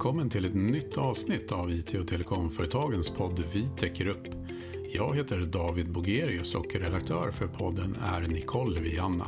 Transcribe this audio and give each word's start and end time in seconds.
Välkommen 0.00 0.30
till 0.30 0.44
ett 0.44 0.54
nytt 0.54 0.98
avsnitt 0.98 1.52
av 1.52 1.70
IT 1.70 1.94
och 1.94 2.08
telekomföretagens 2.08 3.10
podd 3.10 3.44
Vitec 3.52 4.00
upp. 4.00 4.26
Jag 4.92 5.16
heter 5.16 5.40
David 5.40 5.92
Bogerius 5.92 6.54
och 6.54 6.74
redaktör 6.74 7.30
för 7.30 7.46
podden 7.46 7.96
är 8.02 8.20
Nicole 8.22 8.80
Vianna. 8.80 9.26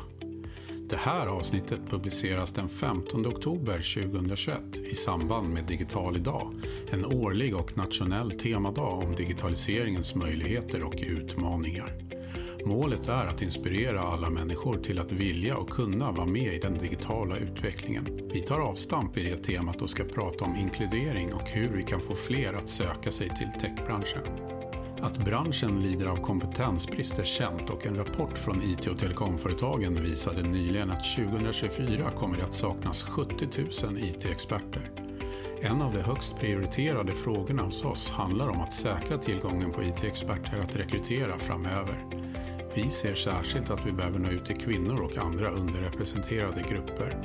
Det 0.91 0.97
här 0.97 1.27
avsnittet 1.27 1.81
publiceras 1.91 2.53
den 2.53 2.69
15 2.69 3.27
oktober 3.27 4.05
2021 4.13 4.59
i 4.91 4.95
samband 4.95 5.49
med 5.49 5.65
Digital 5.65 6.17
idag, 6.17 6.55
en 6.91 7.05
årlig 7.05 7.57
och 7.57 7.77
nationell 7.77 8.31
temadag 8.31 9.03
om 9.05 9.15
digitaliseringens 9.15 10.15
möjligheter 10.15 10.83
och 10.83 10.95
utmaningar. 11.03 11.93
Målet 12.65 13.09
är 13.09 13.27
att 13.27 13.43
inspirera 13.43 14.01
alla 14.01 14.31
människor 14.31 14.79
till 14.79 15.01
att 15.01 15.13
vilja 15.13 15.57
och 15.57 15.71
kunna 15.71 16.13
vara 16.13 16.27
med 16.27 16.55
i 16.55 16.59
den 16.59 16.79
digitala 16.79 17.37
utvecklingen. 17.37 18.31
Vi 18.33 18.41
tar 18.41 18.61
avstamp 18.61 19.17
i 19.17 19.23
det 19.23 19.37
temat 19.37 19.83
och 19.83 19.91
ska 19.91 20.05
prata 20.05 20.45
om 20.45 20.57
inkludering 20.57 21.33
och 21.35 21.49
hur 21.49 21.69
vi 21.69 21.83
kan 21.83 22.01
få 22.01 22.15
fler 22.15 22.53
att 22.53 22.69
söka 22.69 23.11
sig 23.11 23.29
till 23.29 23.61
techbranschen. 23.61 24.23
Att 25.01 25.25
branschen 25.25 25.83
lider 25.83 26.07
av 26.07 26.17
kompetensbrist 26.17 27.19
är 27.19 27.25
känt 27.25 27.71
och 27.71 27.87
en 27.87 27.97
rapport 27.97 28.39
från 28.39 28.63
IT 28.63 28.87
och 28.87 28.99
telekomföretagen 28.99 30.03
visade 30.03 30.43
nyligen 30.43 30.91
att 30.91 31.17
2024 31.17 32.11
kommer 32.11 32.37
det 32.37 32.45
att 32.45 32.55
saknas 32.55 33.03
70 33.03 33.49
000 33.85 33.99
IT-experter. 33.99 34.91
En 35.61 35.83
av 35.83 35.93
de 35.93 36.01
högst 36.01 36.37
prioriterade 36.37 37.13
frågorna 37.13 37.63
hos 37.63 37.85
oss 37.85 38.11
handlar 38.11 38.49
om 38.49 38.61
att 38.61 38.73
säkra 38.73 39.19
tillgången 39.19 39.73
på 39.73 39.83
IT-experter 39.83 40.59
att 40.59 40.77
rekrytera 40.77 41.39
framöver. 41.39 42.22
Vi 42.75 42.91
ser 42.91 43.15
särskilt 43.15 43.71
att 43.71 43.87
vi 43.87 43.93
behöver 43.93 44.19
nå 44.19 44.31
ut 44.31 44.45
till 44.45 44.57
kvinnor 44.57 45.03
och 45.03 45.17
andra 45.17 45.51
underrepresenterade 45.51 46.63
grupper. 46.69 47.17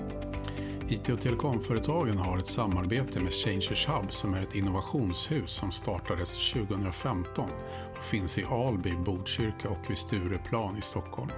IT 0.90 1.10
och 1.10 1.22
telekomföretagen 1.22 2.18
har 2.18 2.38
ett 2.38 2.48
samarbete 2.48 3.20
med 3.20 3.34
Changers 3.34 3.88
Hub 3.88 4.14
som 4.14 4.34
är 4.34 4.42
ett 4.42 4.56
innovationshus 4.56 5.52
som 5.52 5.72
startades 5.72 6.52
2015 6.54 7.50
och 7.98 8.04
finns 8.04 8.38
i 8.38 8.44
Alby, 8.44 8.92
Botkyrka 9.06 9.70
och 9.70 9.90
vid 9.90 9.98
Stureplan 9.98 10.78
i 10.78 10.82
Stockholm. 10.82 11.30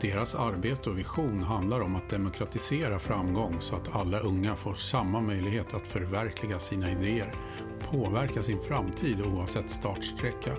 Deras 0.00 0.34
arbete 0.34 0.90
och 0.90 0.98
vision 0.98 1.42
handlar 1.42 1.80
om 1.80 1.96
att 1.96 2.10
demokratisera 2.10 2.98
framgång 2.98 3.56
så 3.60 3.76
att 3.76 3.94
alla 3.94 4.20
unga 4.20 4.56
får 4.56 4.74
samma 4.74 5.20
möjlighet 5.20 5.74
att 5.74 5.86
förverkliga 5.86 6.58
sina 6.58 6.90
idéer 6.90 7.32
och 7.60 7.90
påverka 7.90 8.42
sin 8.42 8.60
framtid 8.60 9.26
oavsett 9.26 9.70
startsträcka. 9.70 10.52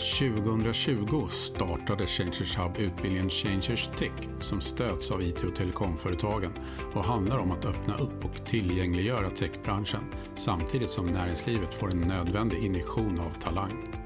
2020 0.00 1.28
startade 1.28 2.06
Changers 2.06 2.58
Hub 2.58 2.76
utbildningen 2.78 3.30
Changers 3.30 3.88
Tech 3.98 4.28
som 4.38 4.60
stöds 4.60 5.10
av 5.10 5.22
IT 5.22 5.44
och 5.44 5.54
telekomföretagen 5.54 6.52
och 6.94 7.04
handlar 7.04 7.38
om 7.38 7.52
att 7.52 7.64
öppna 7.64 7.96
upp 7.96 8.24
och 8.24 8.46
tillgängliggöra 8.46 9.30
techbranschen 9.30 10.04
samtidigt 10.34 10.90
som 10.90 11.06
näringslivet 11.06 11.74
får 11.74 11.90
en 11.90 12.00
nödvändig 12.00 12.64
injektion 12.64 13.20
av 13.20 13.40
talang. 13.40 13.99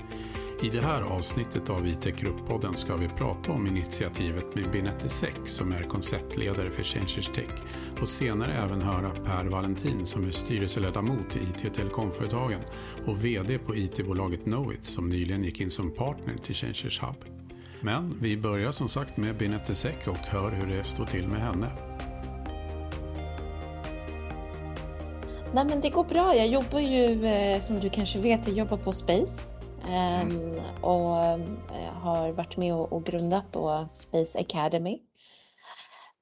I 0.65 0.69
det 0.69 0.81
här 0.81 1.03
avsnittet 1.03 1.71
av 1.71 1.87
IT 1.87 2.05
Grupp-podden 2.05 2.77
ska 2.77 2.97
vi 2.97 3.09
prata 3.09 3.53
om 3.53 3.67
initiativet 3.67 4.55
med 4.55 4.71
Binette 4.71 5.09
Sek 5.09 5.47
som 5.47 5.73
är 5.73 5.83
konceptledare 5.83 6.71
för 6.71 6.83
Changers 6.83 7.27
Tech 7.27 7.51
och 8.01 8.09
senare 8.09 8.53
även 8.53 8.83
höra 8.83 9.11
Per 9.11 9.45
Valentin 9.45 10.07
som 10.07 10.25
är 10.25 10.31
styrelseledamot 10.31 11.37
i 11.37 11.39
IT 11.39 11.71
och 11.71 11.75
telekomföretagen 11.75 12.61
och 13.07 13.25
VD 13.25 13.59
på 13.59 13.77
IT-bolaget 13.77 14.45
Knowit 14.45 14.87
som 14.87 15.09
nyligen 15.09 15.45
gick 15.45 15.61
in 15.61 15.71
som 15.71 15.91
partner 15.91 16.35
till 16.43 16.55
Changers 16.55 17.03
Hub. 17.03 17.25
Men 17.81 18.19
vi 18.21 18.37
börjar 18.37 18.73
som 18.73 18.89
sagt 18.89 19.17
med 19.17 19.37
Binette 19.37 19.75
Sek 19.75 20.09
och 20.09 20.17
hör 20.17 20.51
hur 20.51 20.77
det 20.77 20.85
står 20.85 21.07
till 21.07 21.29
med 21.29 21.41
henne. 21.41 21.71
Nej 25.55 25.65
men 25.65 25.81
det 25.81 25.91
går 25.91 26.05
bra. 26.05 26.37
Jag 26.37 26.49
jobbar 26.49 26.81
ju 26.81 27.27
eh, 27.27 27.61
som 27.61 27.81
du 27.81 27.91
kanske 27.91 28.19
vet, 28.19 28.49
jag 28.49 28.57
jobbar 28.57 28.77
på 28.77 28.93
Space 28.93 29.54
Mm. 29.87 30.61
och 30.81 31.17
eh, 31.75 31.93
har 31.93 32.33
varit 32.33 32.57
med 32.57 32.75
och, 32.75 33.05
grundat 33.05 33.45
då 33.51 33.89
Space 33.93 34.41
Academy. 34.41 35.03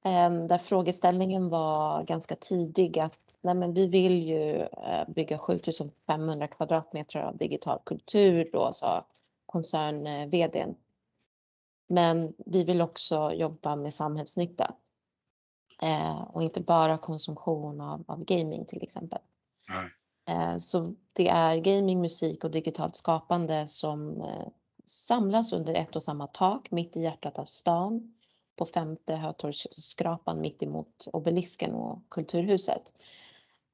Ehm, 0.03 0.47
där 0.47 0.57
frågeställningen 0.57 1.49
var 1.49 2.03
ganska 2.03 2.35
tidig 2.35 2.99
att 2.99 3.19
nej 3.41 3.55
men 3.55 3.73
vi 3.73 3.87
vill 3.87 4.23
ju 4.23 4.61
eh, 4.61 5.07
bygga 5.07 5.37
7500 5.37 6.47
kvadratmeter 6.47 7.19
av 7.19 7.37
digital 7.37 7.79
kultur 7.85 8.49
då, 8.53 8.71
sa 8.73 9.05
koncern-vdn. 9.45 10.75
Men 11.87 12.33
vi 12.37 12.63
vill 12.63 12.81
också 12.81 13.31
jobba 13.31 13.75
med 13.75 13.93
samhällsnytta. 13.93 14.75
Eh, 15.81 16.21
och 16.21 16.43
inte 16.43 16.61
bara 16.61 16.97
konsumtion 16.97 17.81
av, 17.81 18.03
av 18.07 18.25
gaming 18.25 18.65
till 18.65 18.83
exempel. 18.83 19.19
Mm. 19.69 19.89
Eh, 20.25 20.57
så 20.57 20.93
det 21.13 21.27
är 21.27 21.57
gaming, 21.57 22.01
musik 22.01 22.43
och 22.43 22.51
digitalt 22.51 22.95
skapande 22.95 23.67
som 23.67 24.21
eh, 24.21 24.47
samlas 24.85 25.53
under 25.53 25.73
ett 25.73 25.95
och 25.95 26.03
samma 26.03 26.27
tak 26.27 26.71
mitt 26.71 26.97
i 26.97 27.01
hjärtat 27.01 27.39
av 27.39 27.45
stan 27.45 28.13
på 28.55 28.65
femte 28.65 29.15
Hötorgsskrapan 29.15 30.41
mitt 30.41 30.63
emot 30.63 31.07
obelisken 31.13 31.73
och 31.73 31.99
Kulturhuset. 32.09 32.93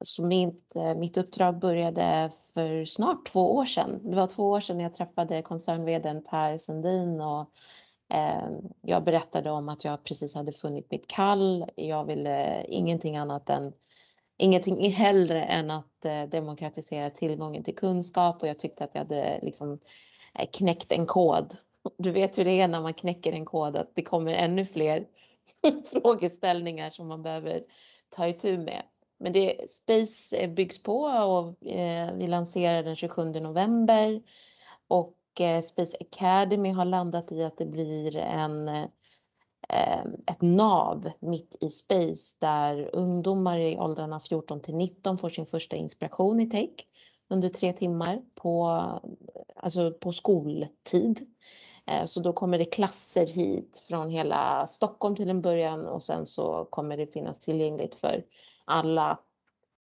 Så 0.04 0.22
mitt, 0.22 0.76
eh, 0.76 0.94
mitt 0.94 1.16
uppdrag 1.16 1.58
började 1.58 2.30
för 2.54 2.84
snart 2.84 3.26
två 3.26 3.54
år 3.54 3.64
sedan. 3.64 4.00
Det 4.10 4.16
var 4.16 4.26
två 4.26 4.50
år 4.50 4.60
sedan 4.60 4.80
jag 4.80 4.94
träffade 4.94 5.42
koncernvdn 5.42 6.22
Per 6.22 6.58
Sundin 6.58 7.20
och 7.20 7.50
ehm, 8.08 8.54
jag 8.82 9.04
berättade 9.04 9.50
om 9.50 9.68
att 9.68 9.84
jag 9.84 10.04
precis 10.04 10.34
hade 10.34 10.52
funnit 10.52 10.90
mitt 10.90 11.06
kall. 11.06 11.70
Jag 11.74 12.04
ville 12.04 12.64
ingenting 12.64 13.16
annat 13.16 13.50
än 13.50 13.72
ingenting 14.40 14.90
hellre 14.90 15.44
än 15.44 15.70
att 15.70 16.04
eh, 16.04 16.22
demokratisera 16.22 17.10
tillgången 17.10 17.64
till 17.64 17.76
kunskap 17.76 18.42
och 18.42 18.48
jag 18.48 18.58
tyckte 18.58 18.84
att 18.84 18.90
jag 18.92 19.00
hade 19.00 19.40
liksom 19.42 19.78
eh, 20.38 20.48
knäckt 20.52 20.92
en 20.92 21.06
kod. 21.06 21.56
Du 21.98 22.10
vet 22.10 22.38
hur 22.38 22.44
det 22.44 22.60
är 22.60 22.68
när 22.68 22.80
man 22.80 22.94
knäcker 22.94 23.32
en 23.32 23.44
kod 23.44 23.76
att 23.76 23.94
det 23.94 24.02
kommer 24.02 24.32
ännu 24.32 24.66
fler 24.66 25.06
frågeställningar 26.02 26.90
som 26.90 27.08
man 27.08 27.22
behöver 27.22 27.62
ta 28.08 28.28
itu 28.28 28.58
med. 28.58 28.82
Men 29.18 29.32
det, 29.32 29.70
Space 29.70 30.36
eh, 30.36 30.50
byggs 30.50 30.82
på 30.82 31.00
och 31.02 31.56
vi 32.18 32.26
lanserar 32.26 32.82
den 32.82 32.96
27 32.96 33.24
november 33.24 34.22
och 34.88 35.16
Space 35.64 35.96
Academy 36.00 36.70
har 36.70 36.84
landat 36.84 37.32
i 37.32 37.44
att 37.44 37.58
det 37.58 37.66
blir 37.66 38.16
en 38.16 38.68
Eh, 38.68 38.86
Eh, 39.68 40.04
ett 40.26 40.42
nav 40.42 41.10
mitt 41.20 41.56
i 41.60 41.68
space 41.68 42.36
där 42.38 42.90
ungdomar 42.92 43.58
i 43.58 43.78
åldrarna 43.78 44.20
14 44.20 44.60
till 44.60 44.74
19 44.74 45.18
får 45.18 45.28
sin 45.28 45.46
första 45.46 45.76
inspiration 45.76 46.40
i 46.40 46.50
tech 46.50 46.70
under 47.28 47.48
tre 47.48 47.72
timmar 47.72 48.22
på, 48.34 48.82
alltså 49.56 49.92
på 49.92 50.12
skoltid. 50.12 51.26
Eh, 51.86 52.04
så 52.04 52.20
då 52.20 52.32
kommer 52.32 52.58
det 52.58 52.64
klasser 52.64 53.26
hit 53.26 53.84
från 53.88 54.10
hela 54.10 54.66
Stockholm 54.66 55.16
till 55.16 55.30
en 55.30 55.42
början 55.42 55.86
och 55.86 56.02
sen 56.02 56.26
så 56.26 56.64
kommer 56.70 56.96
det 56.96 57.06
finnas 57.06 57.38
tillgängligt 57.38 57.94
för 57.94 58.24
alla 58.64 59.18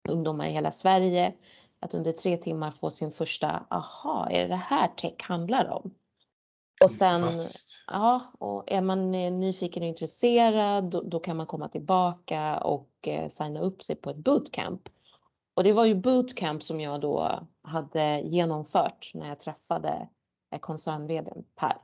ungdomar 0.09 0.47
i 0.47 0.51
hela 0.51 0.71
Sverige 0.71 1.33
att 1.79 1.93
under 1.93 2.11
tre 2.11 2.37
timmar 2.37 2.71
få 2.71 2.89
sin 2.89 3.11
första, 3.11 3.65
aha, 3.69 4.27
är 4.29 4.41
det 4.41 4.47
det 4.47 4.55
här 4.55 4.87
tech 4.87 5.15
handlar 5.19 5.69
om? 5.69 5.93
Och 6.83 6.91
sen, 6.91 7.31
ja, 7.87 8.21
och 8.39 8.71
är 8.71 8.81
man 8.81 9.11
nyfiken 9.11 9.83
och 9.83 9.89
intresserad 9.89 10.83
då, 10.83 11.01
då 11.01 11.19
kan 11.19 11.37
man 11.37 11.45
komma 11.45 11.69
tillbaka 11.69 12.57
och 12.57 13.07
eh, 13.07 13.29
signa 13.29 13.59
upp 13.59 13.83
sig 13.83 13.95
på 13.95 14.09
ett 14.09 14.17
bootcamp. 14.17 14.89
Och 15.53 15.63
det 15.63 15.73
var 15.73 15.85
ju 15.85 15.95
bootcamp 15.95 16.63
som 16.63 16.79
jag 16.79 17.01
då 17.01 17.47
hade 17.61 18.19
genomfört 18.19 19.11
när 19.13 19.27
jag 19.27 19.39
träffade 19.39 20.07
eh, 20.51 20.59
koncern 20.59 21.07
Per 21.55 21.77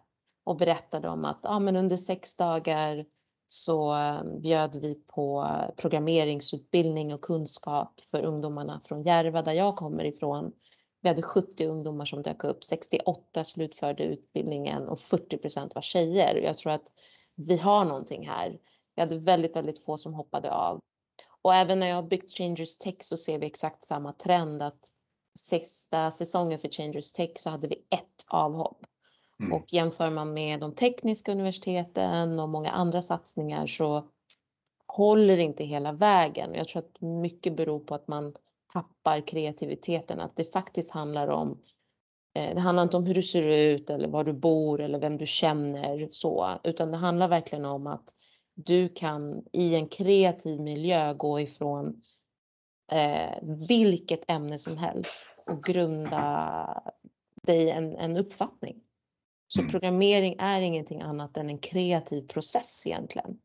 och 0.44 0.58
berättade 0.58 1.10
om 1.10 1.26
att 1.26 1.40
ja, 1.44 1.60
men 1.60 1.76
under 1.76 1.98
sex 1.98 2.38
dagar 2.38 3.06
så 3.48 3.96
eh, 3.96 4.24
bjöd 4.24 4.76
vi 4.76 4.96
på 5.08 5.48
programmeringsutbildning 5.78 7.14
och 7.14 7.22
kunskap 7.22 8.02
för 8.12 8.26
ungdomarna 8.26 8.82
från 8.84 9.04
Järva 9.04 9.42
där 9.42 9.54
jag 9.54 9.76
kommer 9.76 10.04
ifrån 10.04 10.52
vi 11.02 11.10
hade 11.10 11.22
70 11.22 11.66
ungdomar 11.66 12.06
som 12.06 12.22
dök 12.22 12.44
upp, 12.44 12.64
68 12.64 13.44
slutförde 13.44 14.04
utbildningen 14.04 14.88
och 14.88 14.98
40% 14.98 15.72
var 15.76 15.82
tjejer. 15.82 16.36
Jag 16.36 16.58
tror 16.58 16.72
att 16.72 16.92
vi 17.36 17.58
har 17.58 17.86
någonting 17.86 18.28
här. 18.28 18.60
Vi 18.96 19.02
hade 19.02 19.18
väldigt, 19.18 19.56
väldigt 19.56 19.86
få 19.86 19.98
som 19.98 20.14
hoppade 20.14 20.52
av. 20.52 20.80
Och 21.42 21.56
även 21.56 21.80
när 21.80 21.88
jag 21.88 21.96
har 21.96 22.04
byggt 22.04 22.38
Changers 22.38 22.78
Tech 22.78 22.96
så 23.00 23.18
ser 23.18 23.40
vi 23.40 23.46
exakt 23.46 23.84
samma 23.84 24.14
trend 24.14 24.62
att 24.62 24.80
sista 25.40 26.12
säsongen 26.12 26.60
för 26.60 26.70
Changers 26.70 27.12
Tech 27.12 27.32
så 27.36 27.50
hade 27.50 27.68
vi 27.68 27.76
ett 27.76 28.26
avhopp. 28.28 28.86
Mm. 29.40 29.54
Och 29.54 29.74
jämför 29.74 30.10
man 30.10 30.34
med 30.34 30.60
de 30.60 30.76
tekniska 30.76 31.32
universiteten 31.32 32.40
och 32.40 32.50
många 32.50 32.72
andra 32.72 33.02
satsningar 33.02 33.68
så 33.68 34.10
håller 34.88 35.38
inte 35.38 35.64
hela 35.64 35.92
vägen. 35.92 36.54
Jag 36.54 36.68
tror 36.68 36.80
att 36.80 37.02
mycket 37.02 37.56
beror 37.56 37.80
på 37.80 37.96
att 37.96 38.08
man 38.08 38.34
tappar 38.74 39.28
kreativiteten, 39.28 40.20
att 40.20 40.36
det 40.36 40.54
faktiskt 40.54 40.92
handlar 40.92 41.28
om 41.28 41.62
eh, 42.34 42.56
det 42.56 42.62
handlar 42.62 42.84
inte 42.84 42.98
om 42.98 43.06
hur 43.06 43.16
du 43.16 43.24
ser 43.24 43.44
ut 43.44 43.90
eller 43.90 44.08
var 44.08 44.24
du 44.24 44.34
bor 44.34 44.82
eller 44.82 45.00
vem 45.00 45.18
du 45.18 45.26
känner 45.26 46.08
så, 46.12 46.60
utan 46.64 46.92
det 46.92 46.98
handlar 46.98 47.28
verkligen 47.28 47.66
om 47.66 47.88
att 47.88 48.16
du 48.56 48.90
kan 48.90 49.44
i 49.54 49.76
en 49.76 49.88
kreativ 49.88 50.62
miljö 50.62 51.14
gå 51.14 51.40
ifrån 51.40 52.02
eh, 52.92 53.38
vilket 53.68 54.32
ämne 54.32 54.58
som 54.58 54.78
helst 54.78 55.20
och 55.46 55.64
grunda 55.64 56.84
dig 57.44 57.70
en, 57.70 57.96
en 57.96 58.18
uppfattning. 58.18 58.82
Så 59.48 59.60
mm. 59.60 59.72
programmering 59.72 60.36
är 60.40 60.62
ingenting 60.62 61.02
annat 61.02 61.38
än 61.38 61.50
en 61.50 61.58
kreativ 61.58 62.28
process 62.28 62.88
egentligen. 62.88 63.40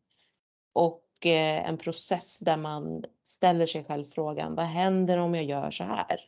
Och 0.73 1.04
och 1.25 1.67
en 1.67 1.79
process 1.79 2.39
där 2.39 2.57
man 2.57 3.05
ställer 3.25 3.67
sig 3.67 3.85
själv 3.85 4.05
frågan, 4.05 4.55
vad 4.55 4.65
händer 4.65 5.19
om 5.19 5.35
jag 5.35 5.45
gör 5.45 5.71
så 5.71 5.85
här? 5.85 6.21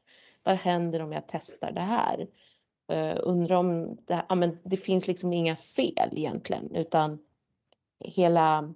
Vad 0.43 0.56
händer 0.56 1.02
om 1.02 1.12
jag 1.12 1.22
testar 1.26 1.72
det 1.72 1.81
här? 1.81 2.28
Uh, 2.93 3.20
undrar 3.22 3.56
om 3.56 3.96
det, 4.04 4.25
ja, 4.28 4.34
men 4.34 4.58
det 4.64 4.76
finns 4.76 5.06
liksom 5.06 5.32
inga 5.32 5.56
fel 5.56 6.08
egentligen 6.12 6.75
utan 6.75 7.19
hela 8.04 8.75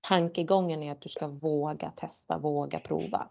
tankegången 0.00 0.82
är 0.82 0.92
att 0.92 1.00
du 1.00 1.08
ska 1.08 1.28
våga 1.28 1.90
testa, 1.90 2.38
våga 2.38 2.80
prova. 2.80 3.28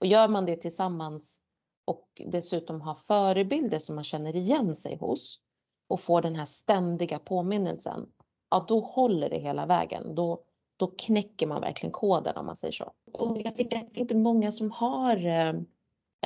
Och 0.00 0.06
gör 0.06 0.28
man 0.28 0.46
det 0.46 0.56
tillsammans 0.56 1.40
och 1.84 2.22
dessutom 2.26 2.80
har 2.80 2.94
förebilder 2.94 3.78
som 3.78 3.94
man 3.94 4.04
känner 4.04 4.36
igen 4.36 4.74
sig 4.74 4.96
hos 4.96 5.40
och 5.88 6.00
får 6.00 6.22
den 6.22 6.36
här 6.36 6.44
ständiga 6.44 7.18
påminnelsen, 7.18 8.12
ja 8.50 8.64
då 8.68 8.80
håller 8.80 9.30
det 9.30 9.38
hela 9.38 9.66
vägen. 9.66 10.14
Då, 10.14 10.42
då 10.76 10.86
knäcker 10.86 11.46
man 11.46 11.60
verkligen 11.60 11.92
koden 11.92 12.36
om 12.36 12.46
man 12.46 12.56
säger 12.56 12.72
så. 12.72 12.92
Och 13.12 13.40
jag 13.44 13.56
tycker 13.56 13.76
att 13.76 13.94
det 13.94 13.98
är 13.98 14.02
inte 14.02 14.16
många 14.16 14.52
som 14.52 14.70
har 14.70 15.26
eh, 15.26 15.54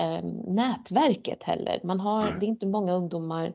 eh, 0.01 0.25
nätverket 0.47 1.43
heller. 1.43 1.81
Man 1.85 2.01
har, 2.01 2.37
det 2.41 2.47
är 2.47 2.49
inte 2.49 2.67
många 2.67 2.93
ungdomar 2.93 3.55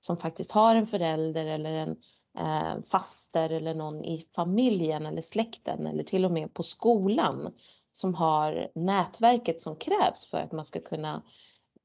som 0.00 0.16
faktiskt 0.16 0.50
har 0.50 0.74
en 0.74 0.86
förälder 0.86 1.46
eller 1.46 1.72
en 1.72 1.96
eh, 2.38 2.82
faster 2.90 3.50
eller 3.50 3.74
någon 3.74 4.04
i 4.04 4.26
familjen 4.34 5.06
eller 5.06 5.22
släkten 5.22 5.86
eller 5.86 6.02
till 6.02 6.24
och 6.24 6.30
med 6.30 6.54
på 6.54 6.62
skolan 6.62 7.54
som 7.92 8.14
har 8.14 8.70
nätverket 8.74 9.60
som 9.60 9.76
krävs 9.76 10.26
för 10.30 10.38
att 10.38 10.52
man 10.52 10.64
ska 10.64 10.80
kunna 10.80 11.22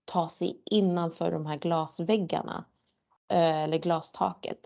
ta 0.05 0.29
sig 0.29 0.61
innanför 0.65 1.31
de 1.31 1.45
här 1.45 1.57
glasväggarna 1.57 2.65
eh, 3.29 3.63
eller 3.63 3.77
glastaket. 3.77 4.59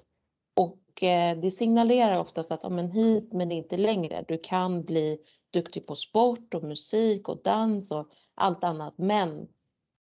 Eh, 1.03 1.37
det 1.37 1.51
signalerar 1.51 2.21
oftast 2.21 2.51
att 2.51 2.63
ja, 2.63 2.69
men 2.69 2.91
hit 2.91 3.33
men 3.33 3.51
inte 3.51 3.77
längre. 3.77 4.25
Du 4.27 4.37
kan 4.37 4.83
bli 4.83 5.17
duktig 5.51 5.87
på 5.87 5.95
sport 5.95 6.53
och 6.53 6.63
musik 6.63 7.29
och 7.29 7.41
dans 7.43 7.91
och 7.91 8.09
allt 8.35 8.63
annat. 8.63 8.93
Men 8.97 9.47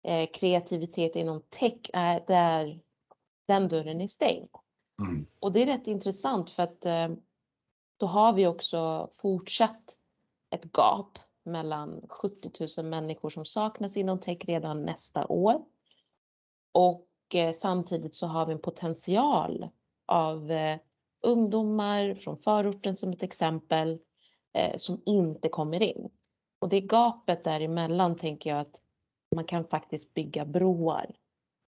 eh, 0.02 0.28
kreativitet 0.32 1.16
inom 1.16 1.42
tech, 1.48 1.90
är 1.92 2.24
där 2.26 2.80
den 3.46 3.68
dörren 3.68 4.00
är 4.00 4.06
stängd. 4.06 4.48
Mm. 5.00 5.26
Och 5.40 5.52
det 5.52 5.62
är 5.62 5.66
rätt 5.66 5.86
intressant 5.86 6.50
för 6.50 6.62
att 6.62 6.86
eh, 6.86 7.08
då 7.96 8.06
har 8.06 8.32
vi 8.32 8.46
också 8.46 9.10
fortsatt 9.18 9.96
ett 10.50 10.76
gap 10.76 11.18
mellan 11.44 12.02
70 12.08 12.50
000 12.78 12.90
människor 12.90 13.30
som 13.30 13.44
saknas 13.44 13.96
inom 13.96 14.20
tech 14.20 14.38
redan 14.44 14.84
nästa 14.84 15.26
år. 15.26 15.64
Och 16.72 17.06
samtidigt 17.54 18.14
så 18.14 18.26
har 18.26 18.46
vi 18.46 18.52
en 18.52 18.58
potential 18.58 19.68
av 20.06 20.50
eh, 20.50 20.78
ungdomar 21.22 22.14
från 22.14 22.36
förorten 22.36 22.96
som 22.96 23.12
ett 23.12 23.22
exempel 23.22 23.98
eh, 24.52 24.76
som 24.76 25.02
inte 25.06 25.48
kommer 25.48 25.82
in. 25.82 26.10
Och 26.58 26.68
det 26.68 26.80
gapet 26.80 27.44
däremellan 27.44 28.16
tänker 28.16 28.50
jag 28.50 28.60
att 28.60 28.80
man 29.34 29.44
kan 29.44 29.64
faktiskt 29.64 30.14
bygga 30.14 30.44
broar. 30.44 31.14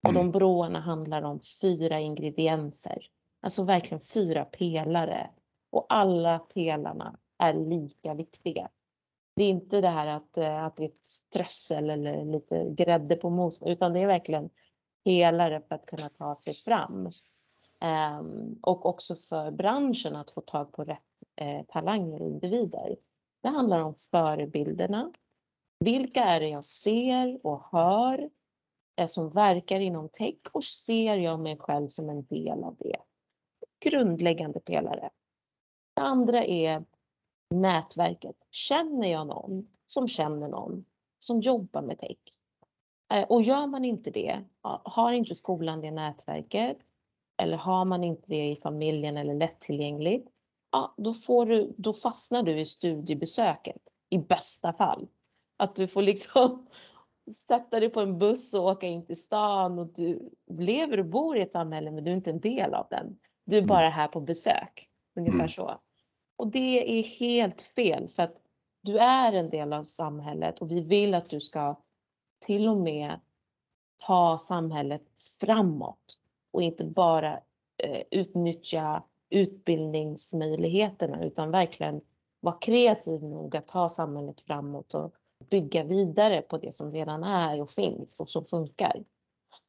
Och 0.07 0.13
de 0.13 0.19
mm. 0.19 0.31
broarna 0.31 0.80
handlar 0.80 1.22
om 1.22 1.39
fyra 1.62 2.00
ingredienser. 2.00 3.07
Alltså 3.42 3.63
verkligen 3.63 4.01
fyra 4.01 4.45
pelare. 4.45 5.30
Och 5.72 5.86
alla 5.89 6.39
pelarna 6.39 7.19
är 7.38 7.54
lika 7.54 8.13
viktiga. 8.13 8.69
Det 9.36 9.44
är 9.44 9.50
inte 9.50 9.81
det 9.81 9.89
här 9.89 10.07
att, 10.07 10.38
eh, 10.38 10.63
att 10.63 10.75
det 10.75 10.84
är 10.84 10.88
ett 10.88 11.06
strössel 11.06 11.89
eller 11.89 12.25
lite 12.25 12.69
grädde 12.69 13.16
på 13.16 13.30
mosen 13.30 13.68
utan 13.68 13.94
det 13.94 14.00
är 14.00 14.07
verkligen 14.07 14.50
pelare 15.04 15.62
för 15.68 15.75
att 15.75 15.86
kunna 15.86 16.10
ta 16.10 16.36
sig 16.36 16.54
fram. 16.54 17.12
Ehm, 17.83 18.60
och 18.62 18.86
också 18.86 19.16
för 19.16 19.51
branschen 19.51 20.16
att 20.16 20.31
få 20.31 20.42
tag 20.42 20.72
på 20.72 20.83
rätt 20.83 21.24
eh, 21.36 21.66
talanger 21.66 22.22
och 22.22 22.28
individer. 22.28 22.95
Det 23.42 23.50
handlar 23.50 23.83
om 23.83 23.95
förebilderna. 23.95 25.13
Vilka 25.80 26.24
är 26.24 26.39
det 26.39 26.48
jag 26.50 26.66
ser 26.66 27.45
och 27.45 27.63
hör 27.72 28.30
eh, 28.95 29.07
som 29.07 29.30
verkar 29.30 29.80
inom 29.80 30.10
tech 30.10 30.39
och 30.51 30.63
ser 30.63 31.18
jag 31.18 31.39
mig 31.39 31.57
själv 31.57 31.88
som 31.88 32.10
en 32.10 32.25
del 32.25 32.63
av 32.63 32.75
det? 32.80 32.98
Grundläggande 33.80 34.60
pelare. 34.60 35.10
Det 35.94 36.01
andra 36.01 36.45
är 36.45 36.86
nätverket. 37.50 38.36
Känner 38.51 39.07
jag 39.07 39.27
någon 39.27 39.68
som 39.88 40.07
känner 40.07 40.48
någon 40.48 40.86
som 41.19 41.42
jobbar 41.42 41.81
med 41.81 42.00
tech? 42.00 42.18
Eh, 43.13 43.24
och 43.24 43.42
gör 43.42 43.68
man 43.68 43.86
inte 43.86 44.12
det, 44.12 44.44
har 44.84 45.12
inte 45.12 45.36
skolan 45.36 45.81
det 45.81 45.92
nätverket 45.92 46.90
eller 47.41 47.57
har 47.57 47.85
man 47.85 48.03
inte 48.03 48.23
det 48.25 48.51
i 48.51 48.55
familjen 48.55 49.17
eller 49.17 49.33
lättillgängligt, 49.33 50.27
ja, 50.71 50.93
då, 50.97 51.13
får 51.13 51.45
du, 51.45 51.73
då 51.77 51.93
fastnar 51.93 52.43
du 52.43 52.59
i 52.59 52.65
studiebesöket 52.65 53.81
i 54.09 54.17
bästa 54.17 54.73
fall. 54.73 55.07
Att 55.57 55.75
du 55.75 55.88
får 55.88 56.01
liksom 56.01 56.67
sätta 57.47 57.79
dig 57.79 57.89
på 57.89 57.99
en 57.99 58.19
buss 58.19 58.53
och 58.53 58.65
åka 58.65 58.88
in 58.88 59.05
till 59.05 59.21
stan 59.21 59.79
och 59.79 59.88
du 59.88 60.29
lever 60.51 60.99
och 60.99 61.05
bor 61.05 61.38
i 61.38 61.41
ett 61.41 61.51
samhälle 61.51 61.91
men 61.91 62.03
du 62.03 62.11
är 62.11 62.15
inte 62.15 62.29
en 62.29 62.39
del 62.39 62.73
av 62.73 62.88
den. 62.89 63.19
Du 63.45 63.55
är 63.55 63.61
mm. 63.61 63.67
bara 63.67 63.89
här 63.89 64.07
på 64.07 64.21
besök. 64.21 64.89
Ungefär 65.15 65.38
mm. 65.38 65.49
så. 65.49 65.79
Och 66.35 66.47
det 66.47 66.99
är 66.99 67.03
helt 67.03 67.61
fel 67.61 68.07
för 68.07 68.23
att 68.23 68.35
du 68.81 68.97
är 68.97 69.33
en 69.33 69.49
del 69.49 69.73
av 69.73 69.83
samhället 69.83 70.59
och 70.59 70.71
vi 70.71 70.81
vill 70.81 71.13
att 71.13 71.29
du 71.29 71.41
ska 71.41 71.75
till 72.45 72.67
och 72.67 72.77
med 72.77 73.19
ta 74.07 74.38
samhället 74.38 75.03
framåt 75.39 76.20
och 76.51 76.62
inte 76.62 76.83
bara 76.83 77.39
eh, 77.83 78.01
utnyttja 78.12 79.03
utbildningsmöjligheterna 79.30 81.24
utan 81.25 81.51
verkligen 81.51 82.01
vara 82.39 82.57
kreativ 82.57 83.24
nog 83.24 83.56
att 83.56 83.68
ta 83.68 83.89
samhället 83.89 84.42
framåt 84.42 84.94
och 84.94 85.13
bygga 85.50 85.83
vidare 85.83 86.42
på 86.42 86.57
det 86.57 86.75
som 86.75 86.92
redan 86.92 87.24
är 87.24 87.62
och 87.62 87.69
finns 87.69 88.19
och 88.19 88.30
som 88.30 88.45
funkar. 88.45 89.03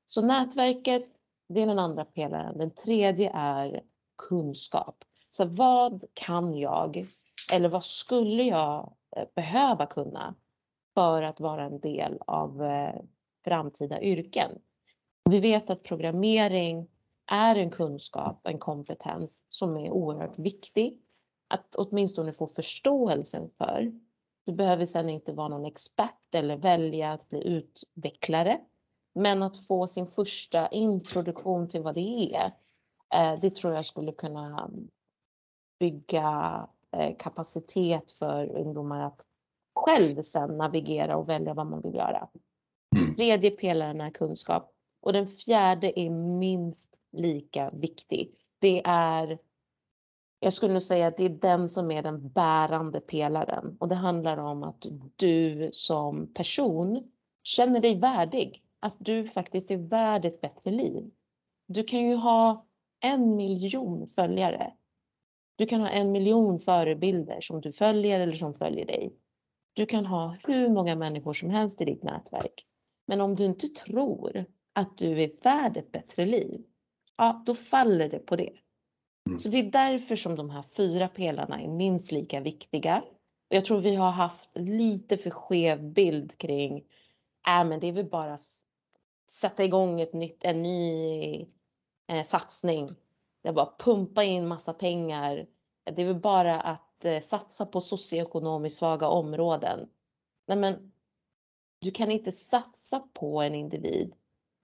Så 0.04 0.22
nätverket, 0.22 1.06
det 1.48 1.60
är 1.60 1.66
den 1.66 1.78
andra 1.78 2.04
pelaren. 2.04 2.58
Den 2.58 2.70
tredje 2.70 3.30
är 3.34 3.82
kunskap. 4.28 5.04
Så 5.30 5.44
vad 5.44 6.04
kan 6.14 6.54
jag 6.56 7.04
eller 7.52 7.68
vad 7.68 7.84
skulle 7.84 8.42
jag 8.42 8.92
eh, 9.16 9.28
behöva 9.34 9.86
kunna 9.86 10.34
för 10.94 11.22
att 11.22 11.40
vara 11.40 11.64
en 11.64 11.80
del 11.80 12.18
av 12.26 12.62
eh, 12.62 13.00
framtida 13.44 14.02
yrken? 14.02 14.50
Vi 15.30 15.40
vet 15.40 15.70
att 15.70 15.82
programmering 15.82 16.88
är 17.26 17.56
en 17.56 17.70
kunskap, 17.70 18.46
en 18.46 18.58
kompetens 18.58 19.46
som 19.48 19.76
är 19.76 19.90
oerhört 19.90 20.38
viktig 20.38 20.98
att 21.48 21.74
åtminstone 21.74 22.32
få 22.32 22.46
förståelsen 22.46 23.50
för. 23.58 23.92
Du 24.46 24.52
behöver 24.52 24.84
sedan 24.84 25.10
inte 25.10 25.32
vara 25.32 25.48
någon 25.48 25.64
expert 25.64 26.34
eller 26.34 26.56
välja 26.56 27.12
att 27.12 27.28
bli 27.28 27.48
utvecklare. 27.48 28.60
Men 29.14 29.42
att 29.42 29.66
få 29.66 29.86
sin 29.86 30.06
första 30.06 30.68
introduktion 30.68 31.68
till 31.68 31.82
vad 31.82 31.94
det 31.94 32.34
är, 32.34 32.52
eh, 33.14 33.40
det 33.40 33.54
tror 33.54 33.74
jag 33.74 33.86
skulle 33.86 34.12
kunna 34.12 34.70
bygga 35.80 36.68
eh, 36.90 37.16
kapacitet 37.18 38.12
för 38.12 38.56
ungdomar 38.56 39.06
att 39.06 39.26
själv 39.74 40.22
sedan 40.22 40.56
navigera 40.56 41.16
och 41.16 41.28
välja 41.28 41.54
vad 41.54 41.66
man 41.66 41.80
vill 41.80 41.94
göra. 41.94 42.28
Mm. 42.96 43.14
Tredje 43.16 43.50
pelaren 43.50 44.00
är 44.00 44.10
kunskap 44.10 44.71
och 45.02 45.12
den 45.12 45.26
fjärde 45.26 46.00
är 46.00 46.10
minst 46.10 47.00
lika 47.12 47.70
viktig. 47.70 48.34
Det 48.58 48.82
är, 48.84 49.38
jag 50.40 50.52
skulle 50.52 50.72
nog 50.72 50.82
säga 50.82 51.06
att 51.06 51.16
det 51.16 51.24
är 51.24 51.28
den 51.28 51.68
som 51.68 51.90
är 51.90 52.02
den 52.02 52.28
bärande 52.28 53.00
pelaren 53.00 53.76
och 53.80 53.88
det 53.88 53.94
handlar 53.94 54.36
om 54.36 54.62
att 54.62 54.86
du 55.16 55.70
som 55.72 56.34
person 56.34 57.10
känner 57.42 57.80
dig 57.80 57.98
värdig. 57.98 58.62
Att 58.80 58.96
du 58.98 59.28
faktiskt 59.28 59.70
är 59.70 59.76
värd 59.76 60.24
ett 60.24 60.40
bättre 60.40 60.70
liv. 60.70 61.10
Du 61.66 61.84
kan 61.84 62.00
ju 62.00 62.14
ha 62.14 62.66
en 63.00 63.36
miljon 63.36 64.06
följare. 64.06 64.72
Du 65.56 65.66
kan 65.66 65.80
ha 65.80 65.88
en 65.88 66.12
miljon 66.12 66.58
förebilder 66.58 67.40
som 67.40 67.60
du 67.60 67.72
följer 67.72 68.20
eller 68.20 68.36
som 68.36 68.54
följer 68.54 68.86
dig. 68.86 69.12
Du 69.72 69.86
kan 69.86 70.06
ha 70.06 70.36
hur 70.44 70.68
många 70.68 70.96
människor 70.96 71.32
som 71.32 71.50
helst 71.50 71.80
i 71.80 71.84
ditt 71.84 72.02
nätverk. 72.02 72.66
Men 73.06 73.20
om 73.20 73.36
du 73.36 73.44
inte 73.44 73.66
tror 73.66 74.44
att 74.72 74.98
du 74.98 75.22
är 75.22 75.30
värd 75.42 75.76
ett 75.76 75.92
bättre 75.92 76.26
liv, 76.26 76.64
ja 77.16 77.42
då 77.46 77.54
faller 77.54 78.08
det 78.08 78.18
på 78.18 78.36
det. 78.36 78.52
Mm. 79.26 79.38
Så 79.38 79.48
det 79.48 79.58
är 79.58 79.70
därför 79.70 80.16
som 80.16 80.36
de 80.36 80.50
här 80.50 80.62
fyra 80.62 81.08
pelarna 81.08 81.60
är 81.60 81.68
minst 81.68 82.12
lika 82.12 82.40
viktiga. 82.40 83.04
Jag 83.48 83.64
tror 83.64 83.80
vi 83.80 83.94
har 83.94 84.10
haft 84.10 84.50
lite 84.54 85.16
för 85.16 85.30
skev 85.30 85.82
bild 85.92 86.38
kring, 86.38 86.76
äh, 87.48 87.64
men 87.64 87.80
det 87.80 87.86
är 87.86 87.92
väl 87.92 88.10
bara 88.10 88.38
sätta 89.30 89.64
igång 89.64 90.00
ett 90.00 90.12
nytt, 90.12 90.44
en 90.44 90.62
ny 90.62 91.46
eh, 92.08 92.24
satsning. 92.24 92.88
Det 93.42 93.48
är 93.48 93.52
bara 93.52 93.74
pumpa 93.78 94.24
in 94.24 94.46
massa 94.46 94.72
pengar. 94.72 95.46
Det 95.84 96.02
är 96.02 96.06
väl 96.06 96.20
bara 96.20 96.60
att 96.60 97.04
eh, 97.04 97.20
satsa 97.20 97.66
på 97.66 97.80
socioekonomiskt 97.80 98.78
svaga 98.78 99.08
områden. 99.08 99.88
Nej, 100.46 100.58
men 100.58 100.92
du 101.80 101.90
kan 101.90 102.10
inte 102.10 102.32
satsa 102.32 103.00
på 103.12 103.42
en 103.42 103.54
individ 103.54 104.14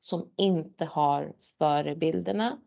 som 0.00 0.30
inte 0.36 0.84
har 0.84 1.32
förebilderna, 1.58 2.58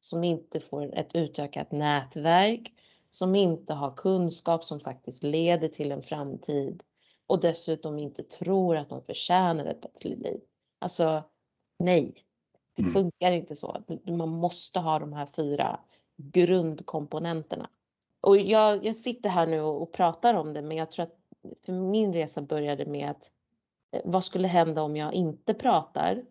som 0.00 0.24
inte 0.24 0.60
får 0.60 0.94
ett 0.94 1.14
utökat 1.14 1.72
nätverk, 1.72 2.72
som 3.10 3.34
inte 3.34 3.74
har 3.74 3.90
kunskap 3.96 4.64
som 4.64 4.80
faktiskt 4.80 5.22
leder 5.22 5.68
till 5.68 5.92
en 5.92 6.02
framtid 6.02 6.82
och 7.26 7.40
dessutom 7.40 7.98
inte 7.98 8.22
tror 8.22 8.76
att 8.76 8.88
de 8.88 9.02
förtjänar 9.02 9.66
ett 9.66 9.80
bättre 9.80 10.08
liv. 10.08 10.40
Alltså 10.78 11.22
nej, 11.78 12.14
det 12.76 12.82
mm. 12.82 12.92
funkar 12.92 13.32
inte 13.32 13.56
så. 13.56 13.82
Man 14.06 14.28
måste 14.28 14.80
ha 14.80 14.98
de 14.98 15.12
här 15.12 15.26
fyra 15.26 15.80
grundkomponenterna. 16.16 17.70
Och 18.20 18.36
jag, 18.36 18.86
jag 18.86 18.96
sitter 18.96 19.28
här 19.28 19.46
nu 19.46 19.60
och, 19.60 19.82
och 19.82 19.92
pratar 19.92 20.34
om 20.34 20.52
det, 20.52 20.62
men 20.62 20.76
jag 20.76 20.90
tror 20.90 21.02
att 21.02 21.16
för 21.64 21.72
min 21.72 22.12
resa 22.12 22.42
började 22.42 22.86
med 22.86 23.10
att 23.10 23.32
eh, 23.92 24.00
vad 24.04 24.24
skulle 24.24 24.48
hända 24.48 24.82
om 24.82 24.96
jag 24.96 25.14
inte 25.14 25.54
pratar 25.54 26.24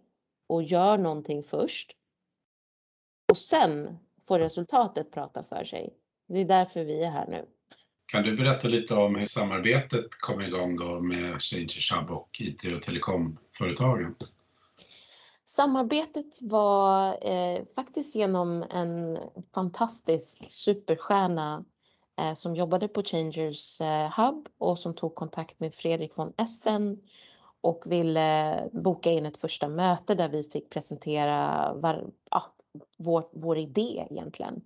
och 0.49 0.63
gör 0.63 0.97
någonting 0.97 1.43
först 1.43 1.95
och 3.31 3.37
sen 3.37 3.97
får 4.27 4.39
resultatet 4.39 5.11
prata 5.11 5.43
för 5.43 5.63
sig. 5.63 5.93
Det 6.27 6.39
är 6.39 6.45
därför 6.45 6.83
vi 6.83 7.03
är 7.03 7.09
här 7.09 7.27
nu. 7.27 7.45
Kan 8.05 8.23
du 8.23 8.37
berätta 8.37 8.67
lite 8.67 8.95
om 8.95 9.15
hur 9.15 9.25
samarbetet 9.25 10.05
kom 10.19 10.41
igång 10.41 10.77
då 10.77 11.01
med 11.01 11.41
Changers 11.41 11.93
Hub 11.93 12.11
och 12.11 12.29
IT 12.39 12.65
och 12.75 12.81
telekomföretagen? 12.81 14.15
Samarbetet 15.45 16.41
var 16.41 17.17
eh, 17.27 17.61
faktiskt 17.75 18.15
genom 18.15 18.63
en 18.69 19.19
fantastisk 19.53 20.45
superstjärna 20.49 21.65
eh, 22.19 22.33
som 22.33 22.55
jobbade 22.55 22.87
på 22.87 23.03
Changers 23.03 23.81
eh, 23.81 24.19
Hub 24.19 24.47
och 24.57 24.79
som 24.79 24.95
tog 24.95 25.15
kontakt 25.15 25.59
med 25.59 25.73
Fredrik 25.73 26.17
von 26.17 26.33
Essen 26.37 26.97
och 27.61 27.83
ville 27.85 28.69
boka 28.71 29.11
in 29.11 29.25
ett 29.25 29.37
första 29.37 29.67
möte 29.67 30.15
där 30.15 30.29
vi 30.29 30.43
fick 30.43 30.69
presentera 30.69 31.73
var, 31.73 32.11
ja, 32.31 32.43
vår, 32.97 33.29
vår 33.31 33.57
idé 33.57 34.07
egentligen. 34.09 34.61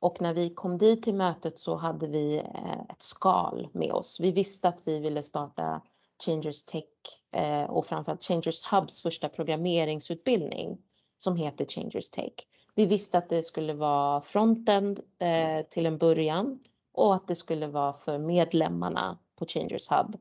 Och 0.00 0.20
när 0.20 0.34
vi 0.34 0.50
kom 0.50 0.78
dit 0.78 1.02
till 1.02 1.14
mötet 1.14 1.58
så 1.58 1.76
hade 1.76 2.06
vi 2.06 2.36
eh, 2.36 2.80
ett 2.90 3.02
skal 3.02 3.68
med 3.72 3.92
oss. 3.92 4.20
Vi 4.20 4.32
visste 4.32 4.68
att 4.68 4.82
vi 4.84 5.00
ville 5.00 5.22
starta 5.22 5.82
Changers 6.26 6.64
Tech 6.64 6.84
eh, 7.32 7.64
och 7.70 7.86
framförallt 7.86 8.24
Changers 8.24 8.72
Hubs 8.72 9.02
första 9.02 9.28
programmeringsutbildning 9.28 10.78
som 11.18 11.36
heter 11.36 11.64
Changers 11.64 12.10
Tech. 12.10 12.32
Vi 12.74 12.86
visste 12.86 13.18
att 13.18 13.28
det 13.28 13.42
skulle 13.42 13.74
vara 13.74 14.20
frontend 14.20 15.00
eh, 15.18 15.66
till 15.66 15.86
en 15.86 15.98
början 15.98 16.58
och 16.92 17.14
att 17.14 17.28
det 17.28 17.36
skulle 17.36 17.66
vara 17.66 17.92
för 17.92 18.18
medlemmarna 18.18 19.18
på 19.36 19.46
Changers 19.46 19.90
Hub. 19.90 20.16